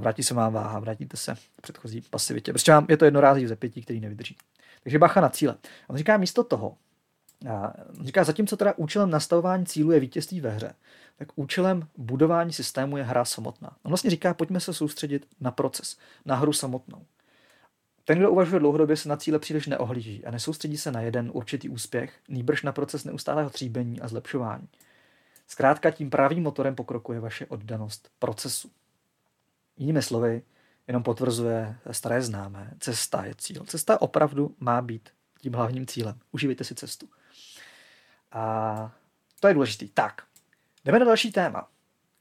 [0.00, 2.52] vrátí se vám váha, vrátíte se k předchozí pasivitě.
[2.52, 4.36] Prostě vám je to jednorází zepětí, který nevydrží.
[4.82, 5.56] Takže bacha na cíle.
[5.88, 6.76] On říká místo toho,
[7.50, 7.72] a
[8.04, 10.74] říká, zatímco teda účelem nastavování cílu je vítězství ve hře,
[11.16, 13.76] tak účelem budování systému je hra samotná.
[13.82, 17.04] On vlastně říká, pojďme se soustředit na proces, na hru samotnou.
[18.04, 21.68] Ten, kdo uvažuje dlouhodobě, se na cíle příliš neohlíží a nesoustředí se na jeden určitý
[21.68, 24.68] úspěch, nýbrž na proces neustálého tříbení a zlepšování.
[25.46, 28.70] Zkrátka tím pravým motorem pokroku je vaše oddanost procesu.
[29.76, 30.42] Jinými slovy,
[30.86, 33.64] jenom potvrzuje staré známé, cesta je cíl.
[33.64, 35.08] Cesta opravdu má být
[35.40, 36.18] tím hlavním cílem.
[36.32, 37.08] Užívejte si cestu.
[38.32, 38.94] A
[39.40, 39.86] to je důležité.
[39.94, 40.22] Tak,
[40.84, 41.68] jdeme na další téma.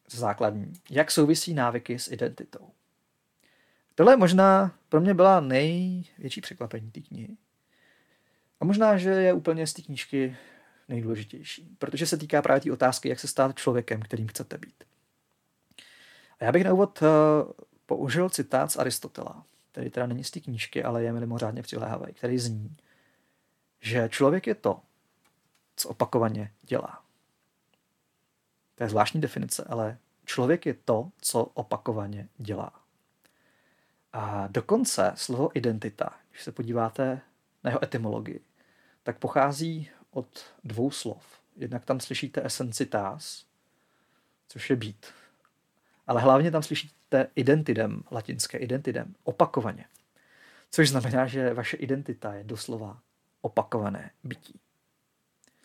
[0.10, 0.74] Základní.
[0.89, 2.72] Jak souvisí návyky s identitou?
[4.01, 7.37] Tohle možná pro mě byla největší překvapení té knihy.
[8.59, 10.37] A možná, že je úplně z té knížky
[10.89, 14.83] nejdůležitější, protože se týká právě té otázky, jak se stát člověkem, kterým chcete být.
[16.39, 17.07] A já bych na úvod uh,
[17.85, 22.39] použil citát z Aristotela, který teda není z té knížky, ale je mimořádně přiléhavý, který
[22.39, 22.77] zní,
[23.81, 24.81] že člověk je to,
[25.75, 27.03] co opakovaně dělá.
[28.75, 32.81] To je zvláštní definice, ale člověk je to, co opakovaně dělá.
[34.13, 37.21] A dokonce slovo identita, když se podíváte
[37.63, 38.41] na jeho etymologii,
[39.04, 41.41] tak pochází od dvou slov.
[41.56, 43.45] Jednak tam slyšíte esencitas,
[44.47, 45.06] což je být.
[46.08, 49.86] Ale hlavně tam slyšíte identidem, latinské identidem, opakovaně.
[50.71, 53.00] Což znamená, že vaše identita je doslova
[53.41, 54.60] opakované bytí.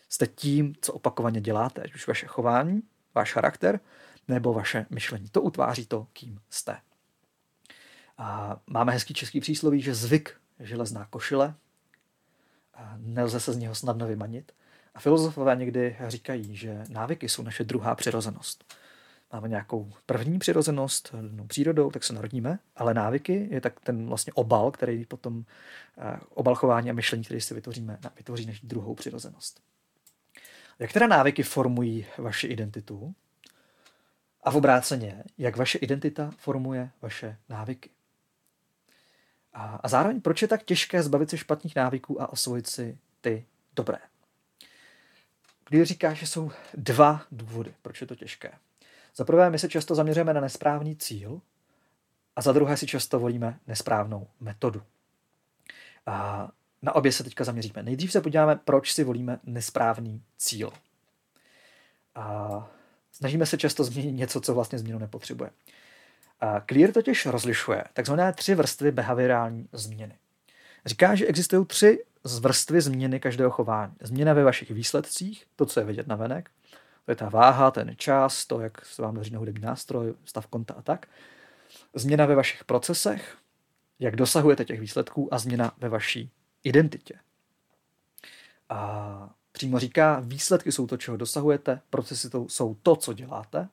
[0.08, 2.82] Jste tím, co opakovaně děláte, ať už vaše chování,
[3.14, 3.80] váš charakter,
[4.28, 5.28] nebo vaše myšlení.
[5.28, 6.80] To utváří to, kým jste.
[8.18, 11.54] A máme hezký český přísloví, že zvyk je železná košile,
[12.76, 14.52] a nelze se z něho snadno vymanit.
[14.94, 18.74] A filozofové někdy říkají, že návyky jsou naše druhá přirozenost.
[19.32, 24.32] Máme nějakou první přirozenost no, přírodou, tak se narodíme, ale návyky je tak ten vlastně
[24.32, 25.44] obal, který potom
[25.98, 29.60] eh, obal chování a myšlení, který si vytvoříme, vytvoří naši druhou přirozenost.
[30.78, 33.14] Jak teda návyky formují vaši identitu?
[34.42, 37.90] A v obráceně, jak vaše identita formuje vaše návyky?
[39.56, 43.46] A, a zároveň, proč je tak těžké zbavit se špatných návyků a osvojit si ty
[43.76, 43.98] dobré?
[45.68, 48.52] Když říká, že jsou dva důvody, proč je to těžké.
[49.16, 51.40] Za prvé, my se často zaměřujeme na nesprávný cíl
[52.36, 54.82] a za druhé si často volíme nesprávnou metodu.
[56.06, 56.48] A
[56.82, 57.82] na obě se teďka zaměříme.
[57.82, 60.72] Nejdřív se podíváme, proč si volíme nesprávný cíl.
[62.14, 62.68] A
[63.12, 65.50] snažíme se často změnit něco, co vlastně změnu nepotřebuje.
[66.68, 70.18] Clear totiž rozlišuje takzvané tři vrstvy behaviorální změny.
[70.86, 72.04] Říká, že existují tři
[72.40, 73.92] vrstvy změny každého chování.
[74.02, 76.50] Změna ve vašich výsledcích, to, co je vidět na venek,
[77.04, 80.46] to je ta váha, ten čas, to, jak se vám daří na hudební nástroj, stav
[80.46, 81.06] konta a tak.
[81.94, 83.36] Změna ve vašich procesech,
[83.98, 86.30] jak dosahujete těch výsledků a změna ve vaší
[86.64, 87.18] identitě.
[88.68, 93.68] A přímo říká, výsledky jsou to, čeho dosahujete, procesy to, jsou to, co děláte,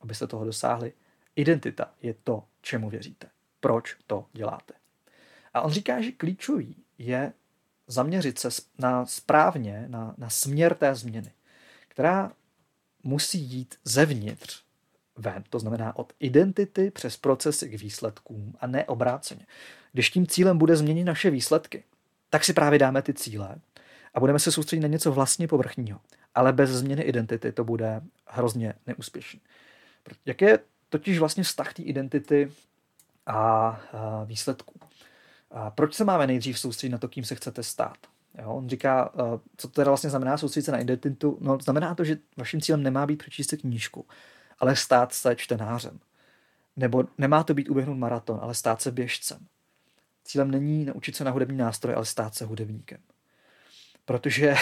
[0.00, 0.92] abyste toho dosáhli
[1.36, 3.28] Identita je to, čemu věříte.
[3.60, 4.74] Proč to děláte.
[5.54, 7.32] A on říká, že klíčový je
[7.86, 11.32] zaměřit se na správně, na, na směr té změny,
[11.88, 12.32] která
[13.02, 14.62] musí jít zevnitř
[15.16, 19.46] ven, to znamená od identity přes procesy k výsledkům a ne obráceně.
[19.92, 21.84] Když tím cílem bude změnit naše výsledky,
[22.30, 23.56] tak si právě dáme ty cíle
[24.14, 26.00] a budeme se soustředit na něco vlastně povrchního.
[26.34, 29.40] Ale bez změny identity to bude hrozně neúspěšný.
[30.26, 30.58] Jak je
[30.92, 32.52] totiž vlastně vztah té identity
[33.26, 33.80] a
[34.24, 34.80] výsledků?
[35.50, 37.96] A proč se máme nejdřív soustředit na to, kým se chcete stát?
[38.38, 39.12] Jo, on říká,
[39.56, 41.38] co to teda vlastně znamená soustředit se na identitu.
[41.40, 44.06] No, znamená to, že vaším cílem nemá být přečíst knížku,
[44.58, 46.00] ale stát se čtenářem.
[46.76, 49.46] Nebo nemá to být uběhnout maraton, ale stát se běžcem.
[50.24, 52.98] Cílem není naučit se na hudební nástroj, ale stát se hudebníkem.
[54.04, 54.54] Protože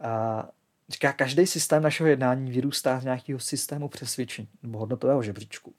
[0.92, 5.74] říká, každý systém našeho jednání vyrůstá z nějakého systému přesvědčení nebo hodnotového žebříčku.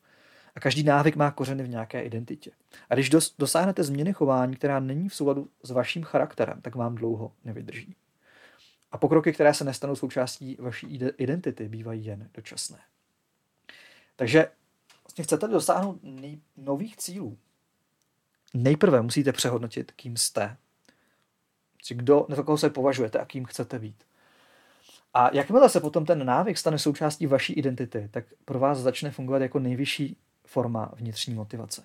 [0.55, 2.51] A každý návyk má kořeny v nějaké identitě.
[2.89, 6.95] A když dos, dosáhnete změny chování, která není v souladu s vaším charakterem, tak vám
[6.95, 7.95] dlouho nevydrží.
[8.91, 12.79] A pokroky, které se nestanou součástí vaší identity, bývají jen dočasné.
[14.15, 14.47] Takže
[15.03, 17.37] vlastně chcete dosáhnout nej, nových cílů.
[18.53, 20.57] Nejprve musíte přehodnotit, kým jste.
[21.89, 24.03] Kdo, na koho se považujete a kým chcete být.
[25.13, 29.41] A jakmile se potom ten návyk stane součástí vaší identity, tak pro vás začne fungovat
[29.41, 31.83] jako nejvyšší forma vnitřní motivace.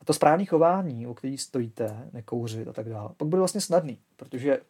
[0.00, 3.98] A to správné chování, o který stojíte, nekouřit a tak dále, pak bude vlastně snadný,
[4.16, 4.60] protože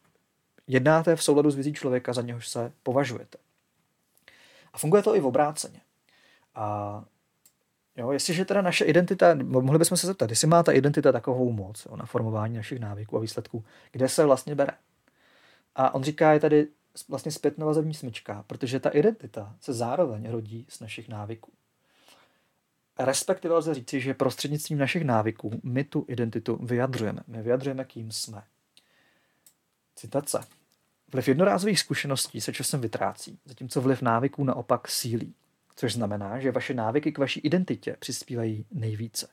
[0.67, 3.37] jednáte v souladu s vizí člověka, za něhož se považujete.
[4.73, 5.81] A funguje to i v obráceně.
[6.55, 7.03] A
[7.95, 11.85] jo, jestliže teda naše identita, mohli bychom se zeptat, jestli má ta identita takovou moc
[11.85, 14.73] jo, na formování našich návyků a výsledků, kde se vlastně bere.
[15.75, 16.67] A on říká, je tady
[17.09, 21.51] vlastně zpětnovazební smyčka, protože ta identita se zároveň rodí z našich návyků.
[22.99, 27.21] Respektive lze říci, že prostřednictvím našich návyků my tu identitu vyjadřujeme.
[27.27, 28.43] My vyjadřujeme, kým jsme.
[29.95, 30.45] Citace.
[31.13, 35.33] Vliv jednorázových zkušeností se časem vytrácí, zatímco vliv návyků naopak sílí.
[35.75, 39.27] Což znamená, že vaše návyky k vaší identitě přispívají nejvíce.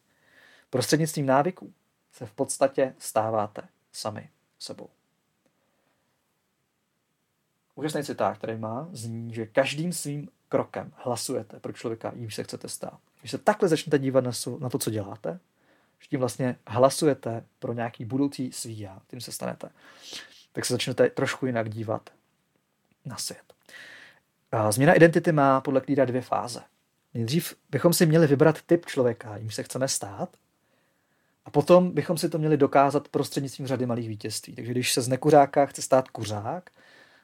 [0.71, 1.73] Prostřednictvím návyků
[2.13, 4.89] se v podstatě stáváte sami sebou.
[7.75, 12.69] Úžasný citát, který má, zní, že každým svým krokem hlasujete pro člověka, jimž se chcete
[12.69, 12.99] stát.
[13.21, 14.25] Když se takhle začnete dívat
[14.59, 15.41] na, to, co děláte,
[16.01, 19.69] že tím vlastně hlasujete pro nějaký budoucí svý já, tím se stanete,
[20.53, 22.11] tak se začnete trošku jinak dívat
[23.05, 23.43] na svět.
[24.71, 26.63] Změna identity má podle Klíra dvě fáze.
[27.15, 30.37] Nejdřív bychom si měli vybrat typ člověka, jim se chceme stát,
[31.45, 34.55] a potom bychom si to měli dokázat prostřednictvím řady malých vítězství.
[34.55, 36.71] Takže když se z nekuřáka chce stát kuřák,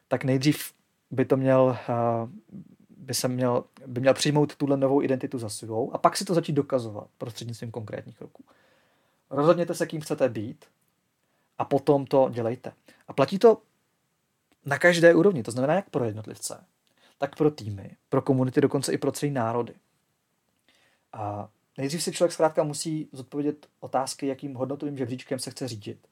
[0.09, 0.73] tak nejdřív
[1.11, 1.77] by to měl,
[2.97, 6.35] by se měl, by měl přijmout tuhle novou identitu za svou a pak si to
[6.35, 8.45] začít dokazovat prostřednictvím konkrétních kroků.
[9.31, 10.65] Rozhodněte se, kým chcete být
[11.59, 12.73] a potom to dělejte.
[13.09, 13.63] A platí to
[14.67, 16.65] na každé úrovni, to znamená jak pro jednotlivce,
[17.19, 19.75] tak pro týmy, pro komunity, dokonce i pro celý národy.
[21.13, 26.09] A nejdřív si člověk zkrátka musí zodpovědět otázky, jakým hodnotovým žebříčkem se chce řídit,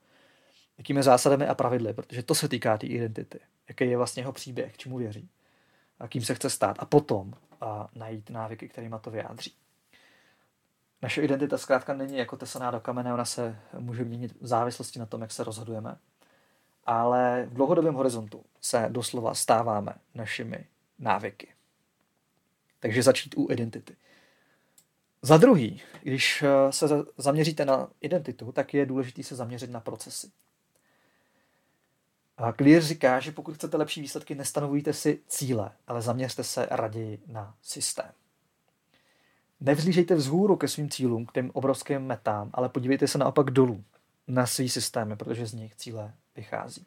[0.78, 4.32] jakými zásadami a pravidly, protože to se týká té tý identity, jaký je vlastně jeho
[4.32, 5.28] příběh, čemu věří,
[5.98, 6.76] a kým se chce stát.
[6.78, 9.54] A potom a najít návyky, kterými to vyjádří.
[11.02, 15.06] Naše identita zkrátka není jako tesaná do kamene, ona se může měnit v závislosti na
[15.06, 15.96] tom, jak se rozhodujeme,
[16.84, 20.66] ale v dlouhodobém horizontu se doslova stáváme našimi
[20.98, 21.48] návyky.
[22.80, 23.96] Takže začít u identity.
[25.22, 26.86] Za druhý, když se
[27.16, 30.30] zaměříte na identitu, tak je důležité se zaměřit na procesy.
[32.57, 37.55] Clear říká, že pokud chcete lepší výsledky, nestanovujte si cíle, ale zaměřte se raději na
[37.62, 38.11] systém.
[39.61, 43.85] Nevzlížejte vzhůru ke svým cílům, k těm obrovským metám, ale podívejte se naopak dolů
[44.29, 46.87] na svý systémy, protože z nich cíle vychází.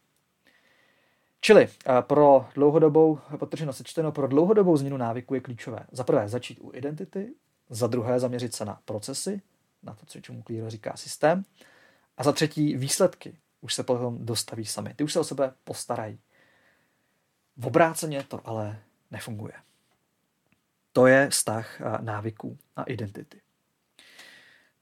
[1.42, 6.60] Čili eh, pro dlouhodobou, potrženo sečteno, pro dlouhodobou změnu návyku je klíčové za prvé začít
[6.62, 7.34] u identity,
[7.70, 9.42] za druhé zaměřit se na procesy,
[9.84, 11.44] na to, co čemu Clear říká systém,
[12.18, 14.94] a za třetí výsledky už se potom dostaví sami.
[14.94, 16.20] Ty už se o sebe postarají.
[17.58, 18.80] V obráceně to ale
[19.12, 19.54] nefunguje.
[20.94, 23.42] To je vztah eh, návyků a identity.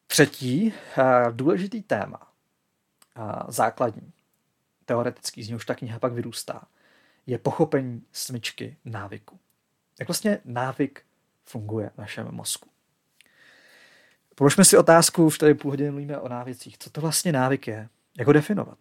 [0.07, 2.31] Třetí eh, důležitý téma,
[3.47, 4.13] základní,
[4.85, 6.67] teoretický, z něhož ta kniha pak vyrůstá,
[7.25, 9.39] je pochopení smyčky návyku.
[9.99, 11.03] Jak vlastně návyk
[11.45, 12.69] funguje v našem mozku.
[14.35, 16.77] Položme si otázku, už tady půl hodiny mluvíme o návycích.
[16.77, 17.89] Co to vlastně návyk je?
[18.17, 18.77] Jak ho definovat?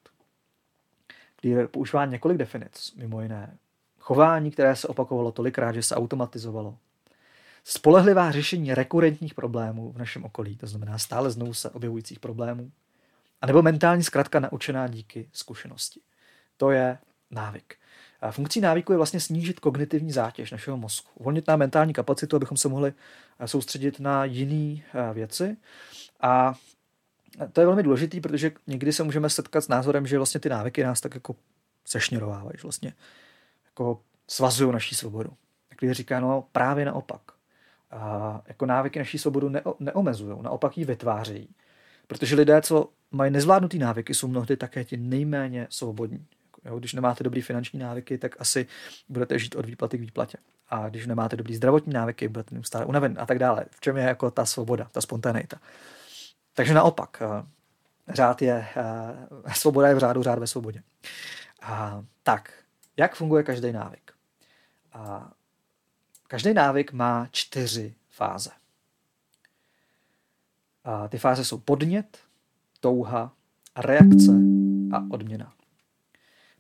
[1.41, 3.59] Kdy používá několik definic, mimo jiné.
[3.99, 6.79] Chování, které se opakovalo tolikrát, že se automatizovalo.
[7.65, 12.73] Spolehlivá řešení rekurentních problémů v našem okolí, to znamená stále znovu se objevujících problémů.
[13.43, 16.01] A nebo mentální zkratka naučená díky zkušenosti.
[16.57, 16.99] To je
[17.31, 17.77] návyk.
[18.21, 22.57] A funkcí návyku je vlastně snížit kognitivní zátěž našeho mozku, uvolnit nám mentální kapacitu, abychom
[22.57, 22.93] se mohli
[23.47, 24.83] soustředit na jiné
[25.13, 25.57] věci.
[26.21, 26.55] A
[27.53, 30.85] to je velmi důležité, protože někdy se můžeme setkat s názorem, že vlastně ty návyky
[30.85, 31.37] nás tak jako
[31.85, 32.93] sešněrovávají, že vlastně
[33.65, 35.31] jako svazují naší svobodu.
[35.69, 37.21] Tak říká, no právě naopak.
[37.91, 41.49] A jako návyky naší svobodu neo, neomezují, naopak ji vytvářejí.
[42.07, 46.27] Protože lidé, co mají nezvládnutý návyky, jsou mnohdy také ti nejméně svobodní.
[46.65, 48.67] Jo, když nemáte dobrý finanční návyky, tak asi
[49.09, 50.39] budete žít od výplaty k výplatě.
[50.69, 53.65] A když nemáte dobrý zdravotní návyky, budete neustále unaven a tak dále.
[53.71, 55.57] V čem je jako ta svoboda, ta spontaneita.
[56.57, 57.47] Takže naopak, eh,
[58.09, 58.69] řád je,
[59.47, 60.83] eh, svoboda je v řádu, řád ve svobodě.
[61.63, 62.53] A, tak,
[62.97, 64.13] jak funguje každý návyk?
[64.93, 65.33] A,
[66.29, 68.51] každý návyk má čtyři fáze.
[70.85, 72.19] A ty fáze jsou podnět,
[72.81, 73.33] touha,
[73.77, 74.33] reakce
[74.93, 75.53] a odměna.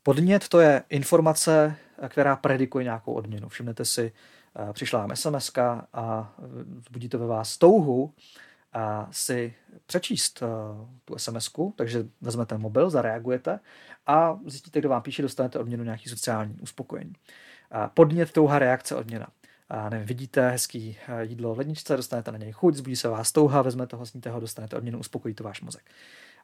[0.03, 1.77] Podnět to je informace,
[2.09, 3.49] která predikuje nějakou odměnu.
[3.49, 4.13] Všimnete si,
[4.57, 5.53] eh, přišla vám SMS
[5.93, 6.35] a
[6.79, 8.15] vzbudí to ve vás touhu
[9.11, 9.55] si
[9.87, 10.49] přečíst uh,
[11.05, 13.61] tu sms takže vezmete mobil, zareagujete
[14.07, 17.13] a zjistíte, kdo vám píše, dostanete odměnu nějaký sociální uspokojení.
[17.95, 19.27] Podnět, touha, reakce, odměna.
[19.69, 23.33] A nevím, vidíte hezký eh, jídlo v ledničce, dostanete na něj chuť, zbudí se vás
[23.33, 25.91] touha, vezmete ho, sníte ho, dostanete odměnu, uspokojí to váš mozek.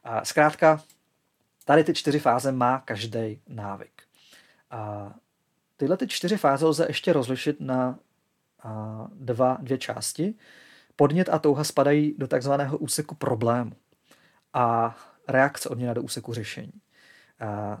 [0.03, 0.81] A zkrátka,
[1.65, 4.03] tady ty čtyři fáze má každý návyk.
[4.71, 5.13] A
[5.77, 7.99] tyhle ty čtyři fáze lze ještě rozlišit na
[9.13, 10.35] dva, dvě části.
[11.03, 13.71] Podnět a touha spadají do takzvaného úseku problému
[14.53, 14.95] a
[15.27, 16.73] reakce odměna do úseku řešení.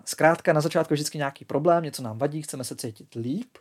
[0.05, 3.57] Zkrátka na začátku je vždycky nějaký problém, něco nám vadí, chceme se cítit líp,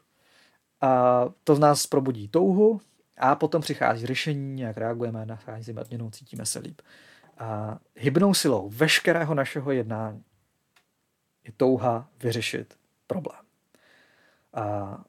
[0.80, 2.80] a to v nás probudí touhu
[3.16, 6.80] a potom přichází řešení, jak reagujeme, nacházíme odměnu, cítíme se líp.
[7.38, 10.24] A hybnou silou veškerého našeho jednání
[11.44, 13.40] je touha vyřešit problém.
[14.54, 15.04] A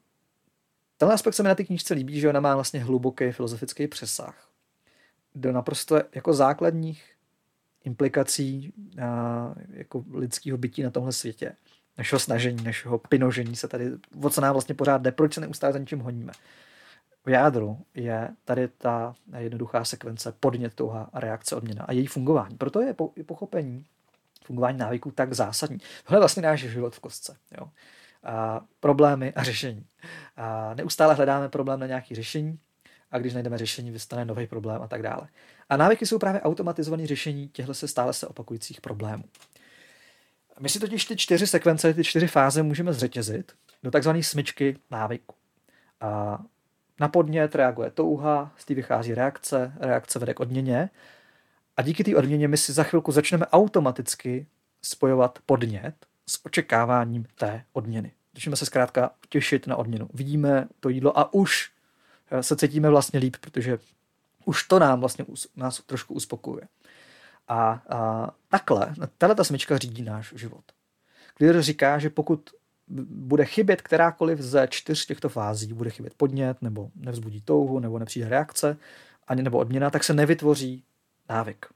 [0.96, 4.48] Tenhle aspekt se mi na té knížce líbí, že ona má vlastně hluboký filozofický přesah
[5.34, 7.14] do naprosto jako základních
[7.84, 8.72] implikací
[9.02, 11.56] a, jako lidského bytí na tomhle světě.
[11.98, 13.90] Našeho snažení, našeho pinožení se tady,
[14.22, 16.32] o co nám vlastně pořád jde, proč se neustále za něčím honíme.
[17.24, 22.56] V jádru je tady ta jednoduchá sekvence podnět, touha a reakce odměna a její fungování.
[22.56, 22.94] Proto je
[23.26, 23.84] pochopení
[24.44, 25.78] fungování návyků tak zásadní.
[26.04, 27.36] Tohle je vlastně náš život v kostce.
[27.60, 27.68] Jo
[28.24, 29.86] a problémy a řešení.
[30.36, 32.58] A neustále hledáme problém na nějaké řešení
[33.10, 35.28] a když najdeme řešení, vystane nový problém a tak dále.
[35.68, 39.24] A návyky jsou právě automatizované řešení těchto se stále se opakujících problémů.
[40.60, 43.52] My si totiž ty čtyři sekvence, ty čtyři fáze můžeme zřetězit
[43.82, 45.34] do takzvané smyčky návyku.
[46.00, 46.42] A
[47.00, 50.90] na podnět reaguje touha, z té vychází reakce, reakce vede k odměně
[51.76, 54.46] a díky té odměně my si za chvilku začneme automaticky
[54.82, 55.94] spojovat podnět
[56.26, 58.12] s očekáváním té odměny.
[58.34, 60.08] Začneme se zkrátka těšit na odměnu.
[60.14, 61.70] Vidíme to jídlo a už
[62.30, 63.78] eh, se cítíme vlastně líp, protože
[64.44, 65.24] už to nám vlastně
[65.56, 66.68] nás trošku uspokojuje.
[67.48, 70.64] A, a takhle, tahle ta smyčka řídí náš život.
[71.36, 72.50] Clear říká, že pokud
[73.08, 78.28] bude chybět kterákoliv ze čtyř těchto fází, bude chybět podnět, nebo nevzbudí touhu, nebo nepřijde
[78.28, 78.76] reakce,
[79.26, 80.84] ani nebo odměna, tak se nevytvoří
[81.28, 81.66] návyk.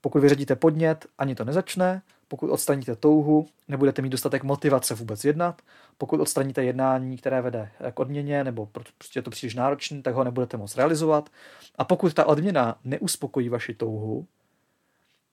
[0.00, 5.62] Pokud vyřadíte podnět, ani to nezačne, pokud odstraníte touhu, nebudete mít dostatek motivace vůbec jednat.
[5.98, 10.24] Pokud odstraníte jednání, které vede k odměně, nebo prostě je to příliš náročné, tak ho
[10.24, 11.30] nebudete moct realizovat.
[11.78, 14.26] A pokud ta odměna neuspokojí vaši touhu,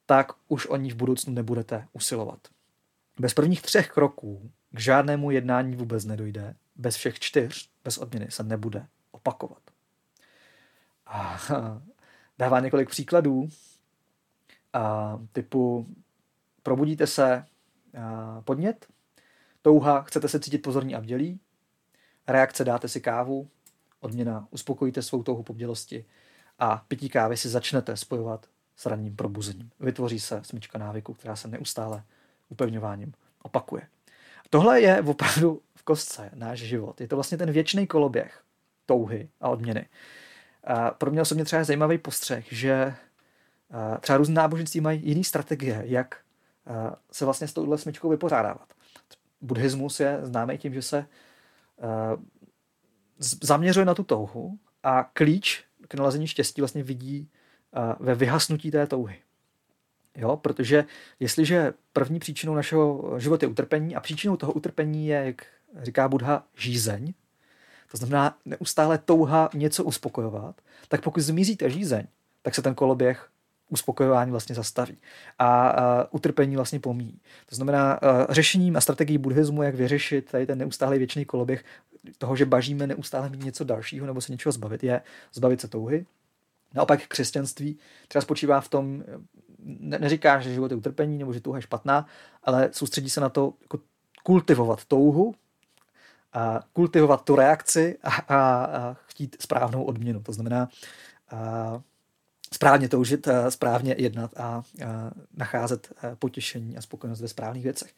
[0.06, 2.40] tak už o ní v budoucnu nebudete usilovat.
[3.20, 6.56] Bez prvních třech kroků k žádnému jednání vůbec nedojde.
[6.76, 9.62] Bez všech čtyř, bez odměny se nebude opakovat.
[11.06, 11.40] A
[12.40, 13.50] dává několik příkladů,
[14.74, 15.88] a typu
[16.64, 17.46] probudíte se
[18.44, 18.86] podnět,
[19.62, 21.40] touha, chcete se cítit pozorní a bdělí,
[22.28, 23.48] reakce dáte si kávu,
[24.00, 26.06] odměna uspokojíte svou touhu po bdělosti
[26.60, 28.46] a pití kávy si začnete spojovat
[28.76, 29.72] s ranním probuzením.
[29.80, 32.04] Vytvoří se smyčka návyku, která se neustále
[32.50, 33.88] upevňováním opakuje.
[34.50, 37.02] Tohle je opravdu v kostce náš život.
[37.02, 38.44] Je to vlastně ten věčný koloběh
[38.86, 39.90] touhy a odměny.
[40.64, 42.96] A pro mě osobně třeba je zajímavý postřeh, že
[44.00, 46.18] třeba různé náboženství mají jiné strategie, jak
[47.12, 48.74] se vlastně s touhle smyčkou vypořádávat.
[49.42, 51.06] Buddhismus je známý tím, že se
[53.42, 57.30] zaměřuje na tu touhu a klíč k nalezení štěstí vlastně vidí
[58.00, 59.22] ve vyhasnutí té touhy.
[60.16, 60.86] Jo, protože
[61.20, 65.46] jestliže první příčinou našeho života je utrpení a příčinou toho utrpení je, jak
[65.82, 67.14] říká Buddha, žízeň,
[67.92, 72.08] to znamená neustále touha něco uspokojovat, tak pokud zmizí ta žízeň,
[72.42, 73.31] tak se ten koloběh
[73.72, 74.98] uspokojování vlastně zastaví
[75.40, 77.20] a, a utrpení vlastně pomíjí.
[77.46, 78.00] To znamená,
[78.30, 81.64] řešením a strategií buddhismu, jak vyřešit tady ten neustálý věčný koloběh
[82.18, 85.02] toho, že bažíme neustále mít něco dalšího nebo se něčeho zbavit, je
[85.34, 86.06] zbavit se touhy.
[86.74, 89.04] Naopak křesťanství třeba spočívá v tom,
[89.60, 92.06] ne, neříká, že život je utrpení nebo že touha je špatná,
[92.44, 93.80] ale soustředí se na to jako
[94.24, 95.36] kultivovat touhu,
[96.34, 100.22] a kultivovat tu reakci a, a, a chtít správnou odměnu.
[100.22, 100.70] To znamená
[101.32, 101.82] a,
[102.54, 104.64] správně toužit, a správně jednat a, a
[105.38, 107.94] nacházet potěšení a spokojenost ve správných věcech.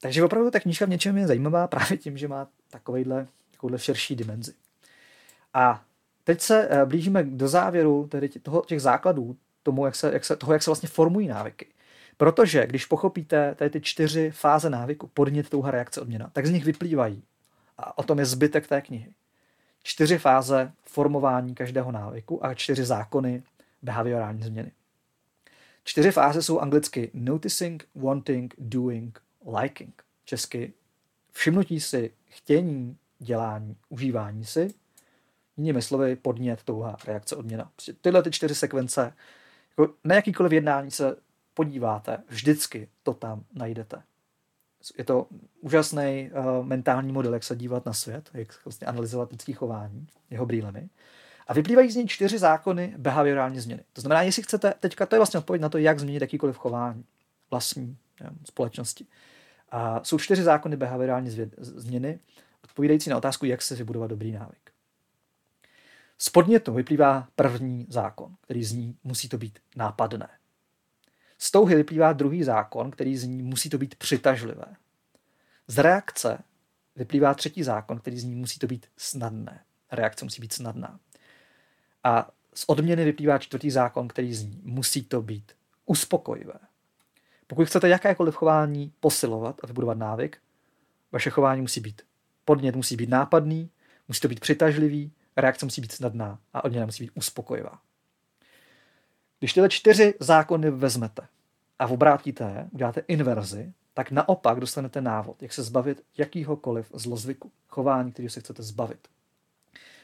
[0.00, 4.16] Takže opravdu ta knížka v něčem je zajímavá právě tím, že má takovejhle, takovouhle širší
[4.16, 4.52] dimenzi.
[5.54, 5.82] A
[6.24, 10.52] teď se blížíme do závěru tedy toho, těch základů tomu, jak se, jak se, toho,
[10.52, 11.66] jak se vlastně formují návyky.
[12.16, 16.64] Protože když pochopíte tady ty čtyři fáze návyku, podnět, touha, reakce, odměna, tak z nich
[16.64, 17.22] vyplývají.
[17.78, 19.12] A o tom je zbytek té knihy.
[19.82, 23.42] Čtyři fáze formování každého návyku a čtyři zákony
[23.82, 24.72] behaviorální změny.
[25.84, 29.22] Čtyři fáze jsou anglicky noticing, wanting, doing,
[29.60, 30.02] liking.
[30.24, 30.72] Česky
[31.32, 34.74] všimnutí si, chtění, dělání, užívání si.
[35.56, 37.70] Jinými slovy podnět, touha, reakce, odměna.
[38.00, 39.12] Tyhle ty čtyři sekvence,
[39.70, 41.16] jako na jakýkoliv jednání se
[41.54, 44.02] podíváte, vždycky to tam najdete.
[44.98, 45.26] Je to
[45.60, 50.46] úžasný uh, mentální model, jak se dívat na svět, jak vlastně analyzovat lidský chování jeho
[50.46, 50.88] brýlemi.
[51.46, 53.84] A vyplývají z něj čtyři zákony behaviorální změny.
[53.92, 57.04] To znamená, jestli chcete, teďka to je vlastně odpověď na to, jak změnit jakýkoliv chování
[57.50, 59.06] vlastní nevím, společnosti.
[59.70, 62.18] A jsou čtyři zákony behaviorální změny,
[62.64, 64.70] odpovídající na otázku, jak se vybudovat dobrý návyk.
[66.18, 70.28] Z podnětu vyplývá první zákon, který zní, musí to být nápadné.
[71.42, 74.64] Z touhy vyplývá druhý zákon, který zní, musí to být přitažlivé.
[75.66, 76.38] Z reakce
[76.96, 79.60] vyplývá třetí zákon, který zní, musí to být snadné.
[79.92, 81.00] Reakce musí být snadná.
[82.04, 85.52] A z odměny vyplývá čtvrtý zákon, který zní, musí to být
[85.86, 86.58] uspokojivé.
[87.46, 90.38] Pokud chcete jakékoliv chování posilovat a vybudovat návyk,
[91.12, 92.02] vaše chování musí být
[92.44, 93.70] podnět, musí být nápadný,
[94.08, 97.80] musí to být přitažlivý, reakce musí být snadná a odměna musí být uspokojivá.
[99.40, 101.28] Když tyhle čtyři zákony vezmete
[101.78, 108.12] a obrátíte je, uděláte inverzi, tak naopak dostanete návod, jak se zbavit jakýhokoliv zlozvyku, chování,
[108.12, 109.08] který se chcete zbavit.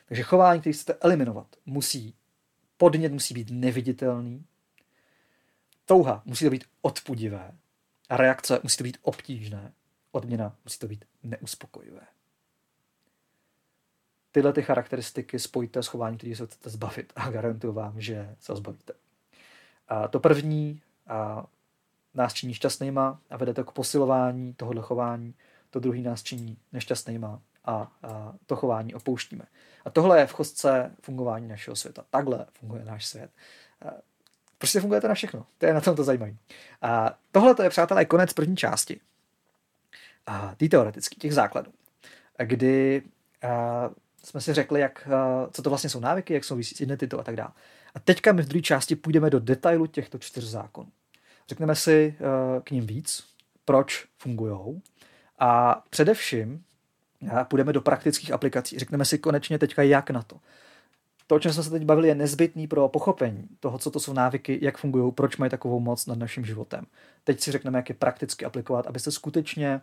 [0.09, 2.15] Takže chování, který chcete eliminovat, musí,
[2.77, 4.45] podnět musí být neviditelný,
[5.85, 7.53] touha musí to být odpudivé
[8.09, 9.73] a reakce musí to být obtížné,
[10.13, 12.07] odměna musí to být neuspokojivé.
[14.33, 18.57] Tyhle ty charakteristiky spojte s chováním, který se chcete zbavit a garantuju vám, že se
[18.57, 18.93] zbavíte.
[19.89, 21.45] A to první a
[22.15, 25.35] nás činí šťastnýma a vede to k posilování tohohle chování.
[25.71, 29.45] To druhý nás činí nešťastnýma a, a to chování opouštíme.
[29.85, 32.05] A tohle je v chostce fungování našeho světa.
[32.11, 33.31] Takhle funguje náš svět.
[34.59, 35.47] Prostě funguje to na všechno.
[35.59, 36.35] To je na tom to zajímavé.
[36.83, 39.01] A tohle to je, přátelé, konec první části.
[40.27, 41.73] A tý teoretický, těch základů.
[42.45, 43.03] Kdy
[43.43, 43.91] a,
[44.25, 47.23] jsme si řekli, jak, a, co to vlastně jsou návyky, jak souvisí s identitou a
[47.23, 47.51] tak dále.
[47.97, 50.89] A teďka my v druhé části půjdeme do detailu těchto čtyř zákonů.
[51.49, 53.25] Řekneme si uh, k ním víc,
[53.65, 54.83] proč fungují
[55.39, 56.65] a především
[57.21, 58.79] uh, půjdeme do praktických aplikací.
[58.79, 60.37] Řekneme si konečně teďka, jak na to.
[61.27, 64.13] To, o čem jsme se teď bavili, je nezbytný pro pochopení toho, co to jsou
[64.13, 66.87] návyky, jak fungují, proč mají takovou moc nad naším životem.
[67.25, 69.81] Teď si řekneme, jak je prakticky aplikovat, abyste skutečně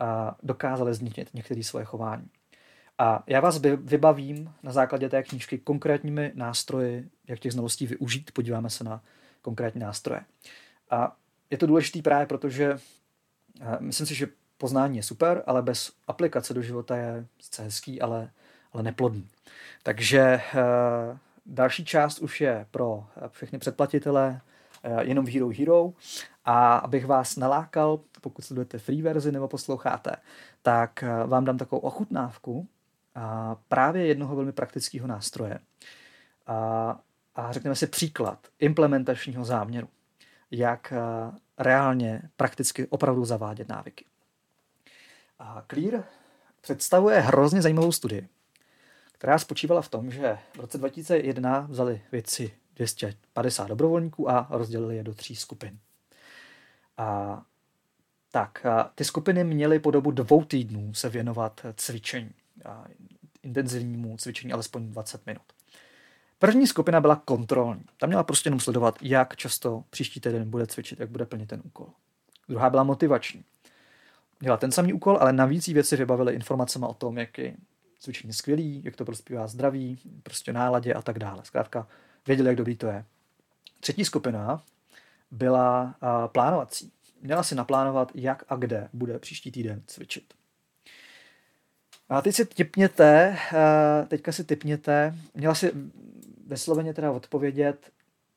[0.00, 0.06] uh,
[0.42, 2.28] dokázali zničit některé svoje chování.
[3.00, 8.30] A já vás vybavím na základě té knížky konkrétními nástroji, jak těch znalostí využít.
[8.32, 9.02] Podíváme se na
[9.42, 10.20] konkrétní nástroje.
[10.90, 11.16] A
[11.50, 12.78] je to důležité právě protože
[13.60, 14.28] eh, myslím si, že
[14.58, 18.30] poznání je super, ale bez aplikace do života je sice hezký, ale,
[18.72, 19.28] ale neplodný.
[19.82, 20.42] Takže eh,
[21.46, 24.40] další část už je pro eh, všechny předplatitele
[25.00, 25.92] jenom v Hero Hero
[26.44, 30.16] a abych vás nalákal, pokud sledujete free verzi nebo posloucháte,
[30.62, 32.68] tak vám dám takovou ochutnávku
[33.20, 35.58] a právě jednoho velmi praktického nástroje.
[36.46, 37.00] A,
[37.34, 39.88] a řekneme si příklad implementačního záměru,
[40.50, 40.92] jak
[41.58, 44.04] reálně prakticky opravdu zavádět návyky.
[45.38, 46.04] A Clear
[46.60, 48.28] představuje hrozně zajímavou studii,
[49.12, 55.02] která spočívala v tom, že v roce 2001 vzali věci 250 dobrovolníků a rozdělili je
[55.02, 55.78] do tří skupin.
[56.96, 57.42] A
[58.30, 62.34] tak, a ty skupiny měly po dobu dvou týdnů se věnovat cvičení
[63.42, 65.42] intenzivnímu cvičení alespoň 20 minut.
[66.38, 67.84] První skupina byla kontrolní.
[67.96, 71.62] Tam měla prostě jenom sledovat, jak často příští týden bude cvičit, jak bude plnit ten
[71.64, 71.86] úkol.
[72.48, 73.44] Druhá byla motivační.
[74.40, 77.56] Měla ten samý úkol, ale navíc jí věci vybavily informacemi o tom, jak je
[77.98, 81.44] cvičení skvělý, jak to prospívá zdraví, prostě náladě a tak dále.
[81.44, 81.86] Zkrátka
[82.26, 83.04] věděli, jak dobrý to je.
[83.80, 84.62] Třetí skupina
[85.30, 85.94] byla
[86.32, 86.92] plánovací.
[87.22, 90.34] Měla si naplánovat, jak a kde bude příští týden cvičit.
[92.10, 93.38] A teď si typněte,
[94.08, 95.72] teďka si typněte, měla si
[96.46, 97.90] vysloveně teda odpovědět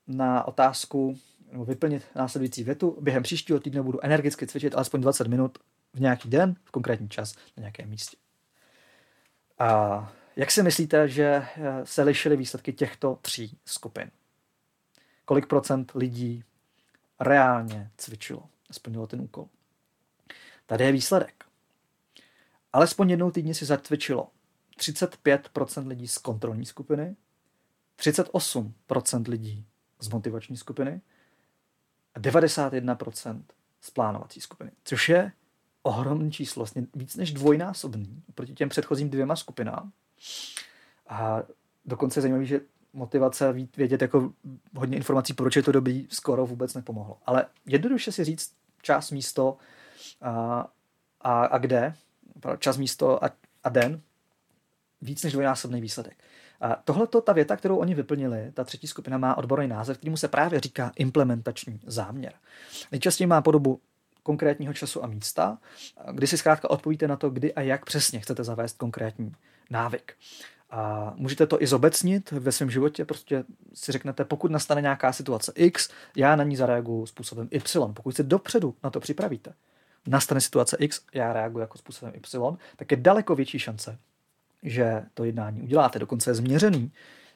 [0.07, 1.17] na otázku,
[1.51, 2.97] nebo vyplnit následující větu.
[3.01, 5.57] Během příštího týdne budu energicky cvičit alespoň 20 minut
[5.93, 8.17] v nějaký den, v konkrétní čas, na nějakém místě.
[9.59, 11.45] A jak si myslíte, že eh,
[11.83, 14.11] se lišily výsledky těchto tří skupin?
[15.25, 16.43] Kolik procent lidí
[17.19, 19.47] reálně cvičilo, splnilo ten úkol?
[20.65, 21.45] Tady je výsledek.
[22.73, 24.29] Alespoň jednou týdně si zacvičilo
[24.77, 27.15] 35% lidí z kontrolní skupiny,
[27.99, 29.65] 38% lidí
[29.99, 31.01] z motivační skupiny
[32.15, 33.43] a 91%
[33.81, 35.31] z plánovací skupiny, což je
[35.83, 39.91] ohromný číslo, vlastně víc než dvojnásobný proti těm předchozím dvěma skupinám.
[41.07, 41.43] A
[41.85, 42.61] dokonce je zajímavé, že
[42.93, 44.33] motivace vědět jako
[44.75, 47.17] hodně informací, proč je to dobrý, skoro vůbec nepomohlo.
[47.25, 49.57] Ale jednoduše si říct čas, místo
[50.21, 50.67] a,
[51.21, 51.95] a, a kde,
[52.59, 53.29] čas, místo a,
[53.63, 54.01] a den,
[55.01, 56.17] víc než dvojnásobný výsledek.
[56.61, 60.27] A tohle ta věta, kterou oni vyplnili, ta třetí skupina má odborný název, kterýmu se
[60.27, 62.33] právě říká implementační záměr.
[62.91, 63.79] Nejčastěji má podobu
[64.23, 65.57] konkrétního času a místa,
[66.11, 69.35] kdy si zkrátka odpovíte na to, kdy a jak přesně chcete zavést konkrétní
[69.69, 70.13] návyk.
[70.69, 75.51] A můžete to i zobecnit ve svém životě, prostě si řeknete, pokud nastane nějaká situace
[75.55, 77.93] X, já na ní zareaguju způsobem Y.
[77.93, 79.53] Pokud se dopředu na to připravíte,
[80.07, 83.99] nastane situace X, já reaguji jako způsobem Y, tak je daleko větší šance,
[84.63, 85.99] že to jednání uděláte.
[85.99, 86.91] Dokonce je změřený,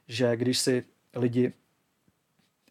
[0.07, 0.84] že když si
[1.15, 1.53] lidi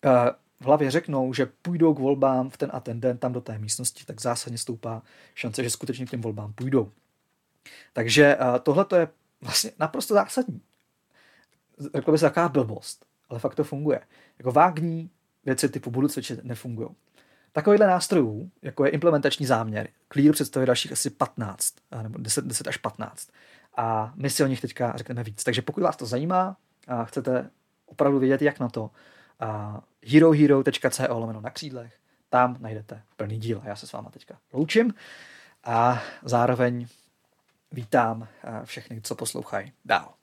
[0.04, 0.12] uh,
[0.60, 3.58] v hlavě řeknou, že půjdou k volbám v ten a ten den tam do té
[3.58, 5.02] místnosti, tak zásadně stoupá
[5.34, 6.92] šance, že skutečně k těm volbám půjdou.
[7.92, 9.08] Takže uh, tohle je
[9.40, 10.60] vlastně naprosto zásadní.
[11.94, 14.00] Řekl by se taková blbost, ale fakt to funguje.
[14.38, 15.10] Jako vágní
[15.44, 16.88] věci typu budu cvičit nefungují.
[17.56, 22.76] Takovýhle nástrojů, jako je implementační záměr, Clear představuje dalších asi 15, nebo 10, 10 až
[22.76, 23.28] 15
[23.76, 25.44] a my si o nich teďka řekneme víc.
[25.44, 26.56] Takže pokud vás to zajímá
[26.88, 27.50] a chcete
[27.86, 28.90] opravdu vědět, jak na to,
[30.12, 31.98] herohero.co lomeno na křídlech,
[32.28, 33.62] tam najdete plný díl.
[33.64, 34.94] Já se s váma teďka loučím
[35.64, 36.86] a zároveň
[37.72, 38.28] vítám
[38.64, 40.16] všechny, co poslouchají dál.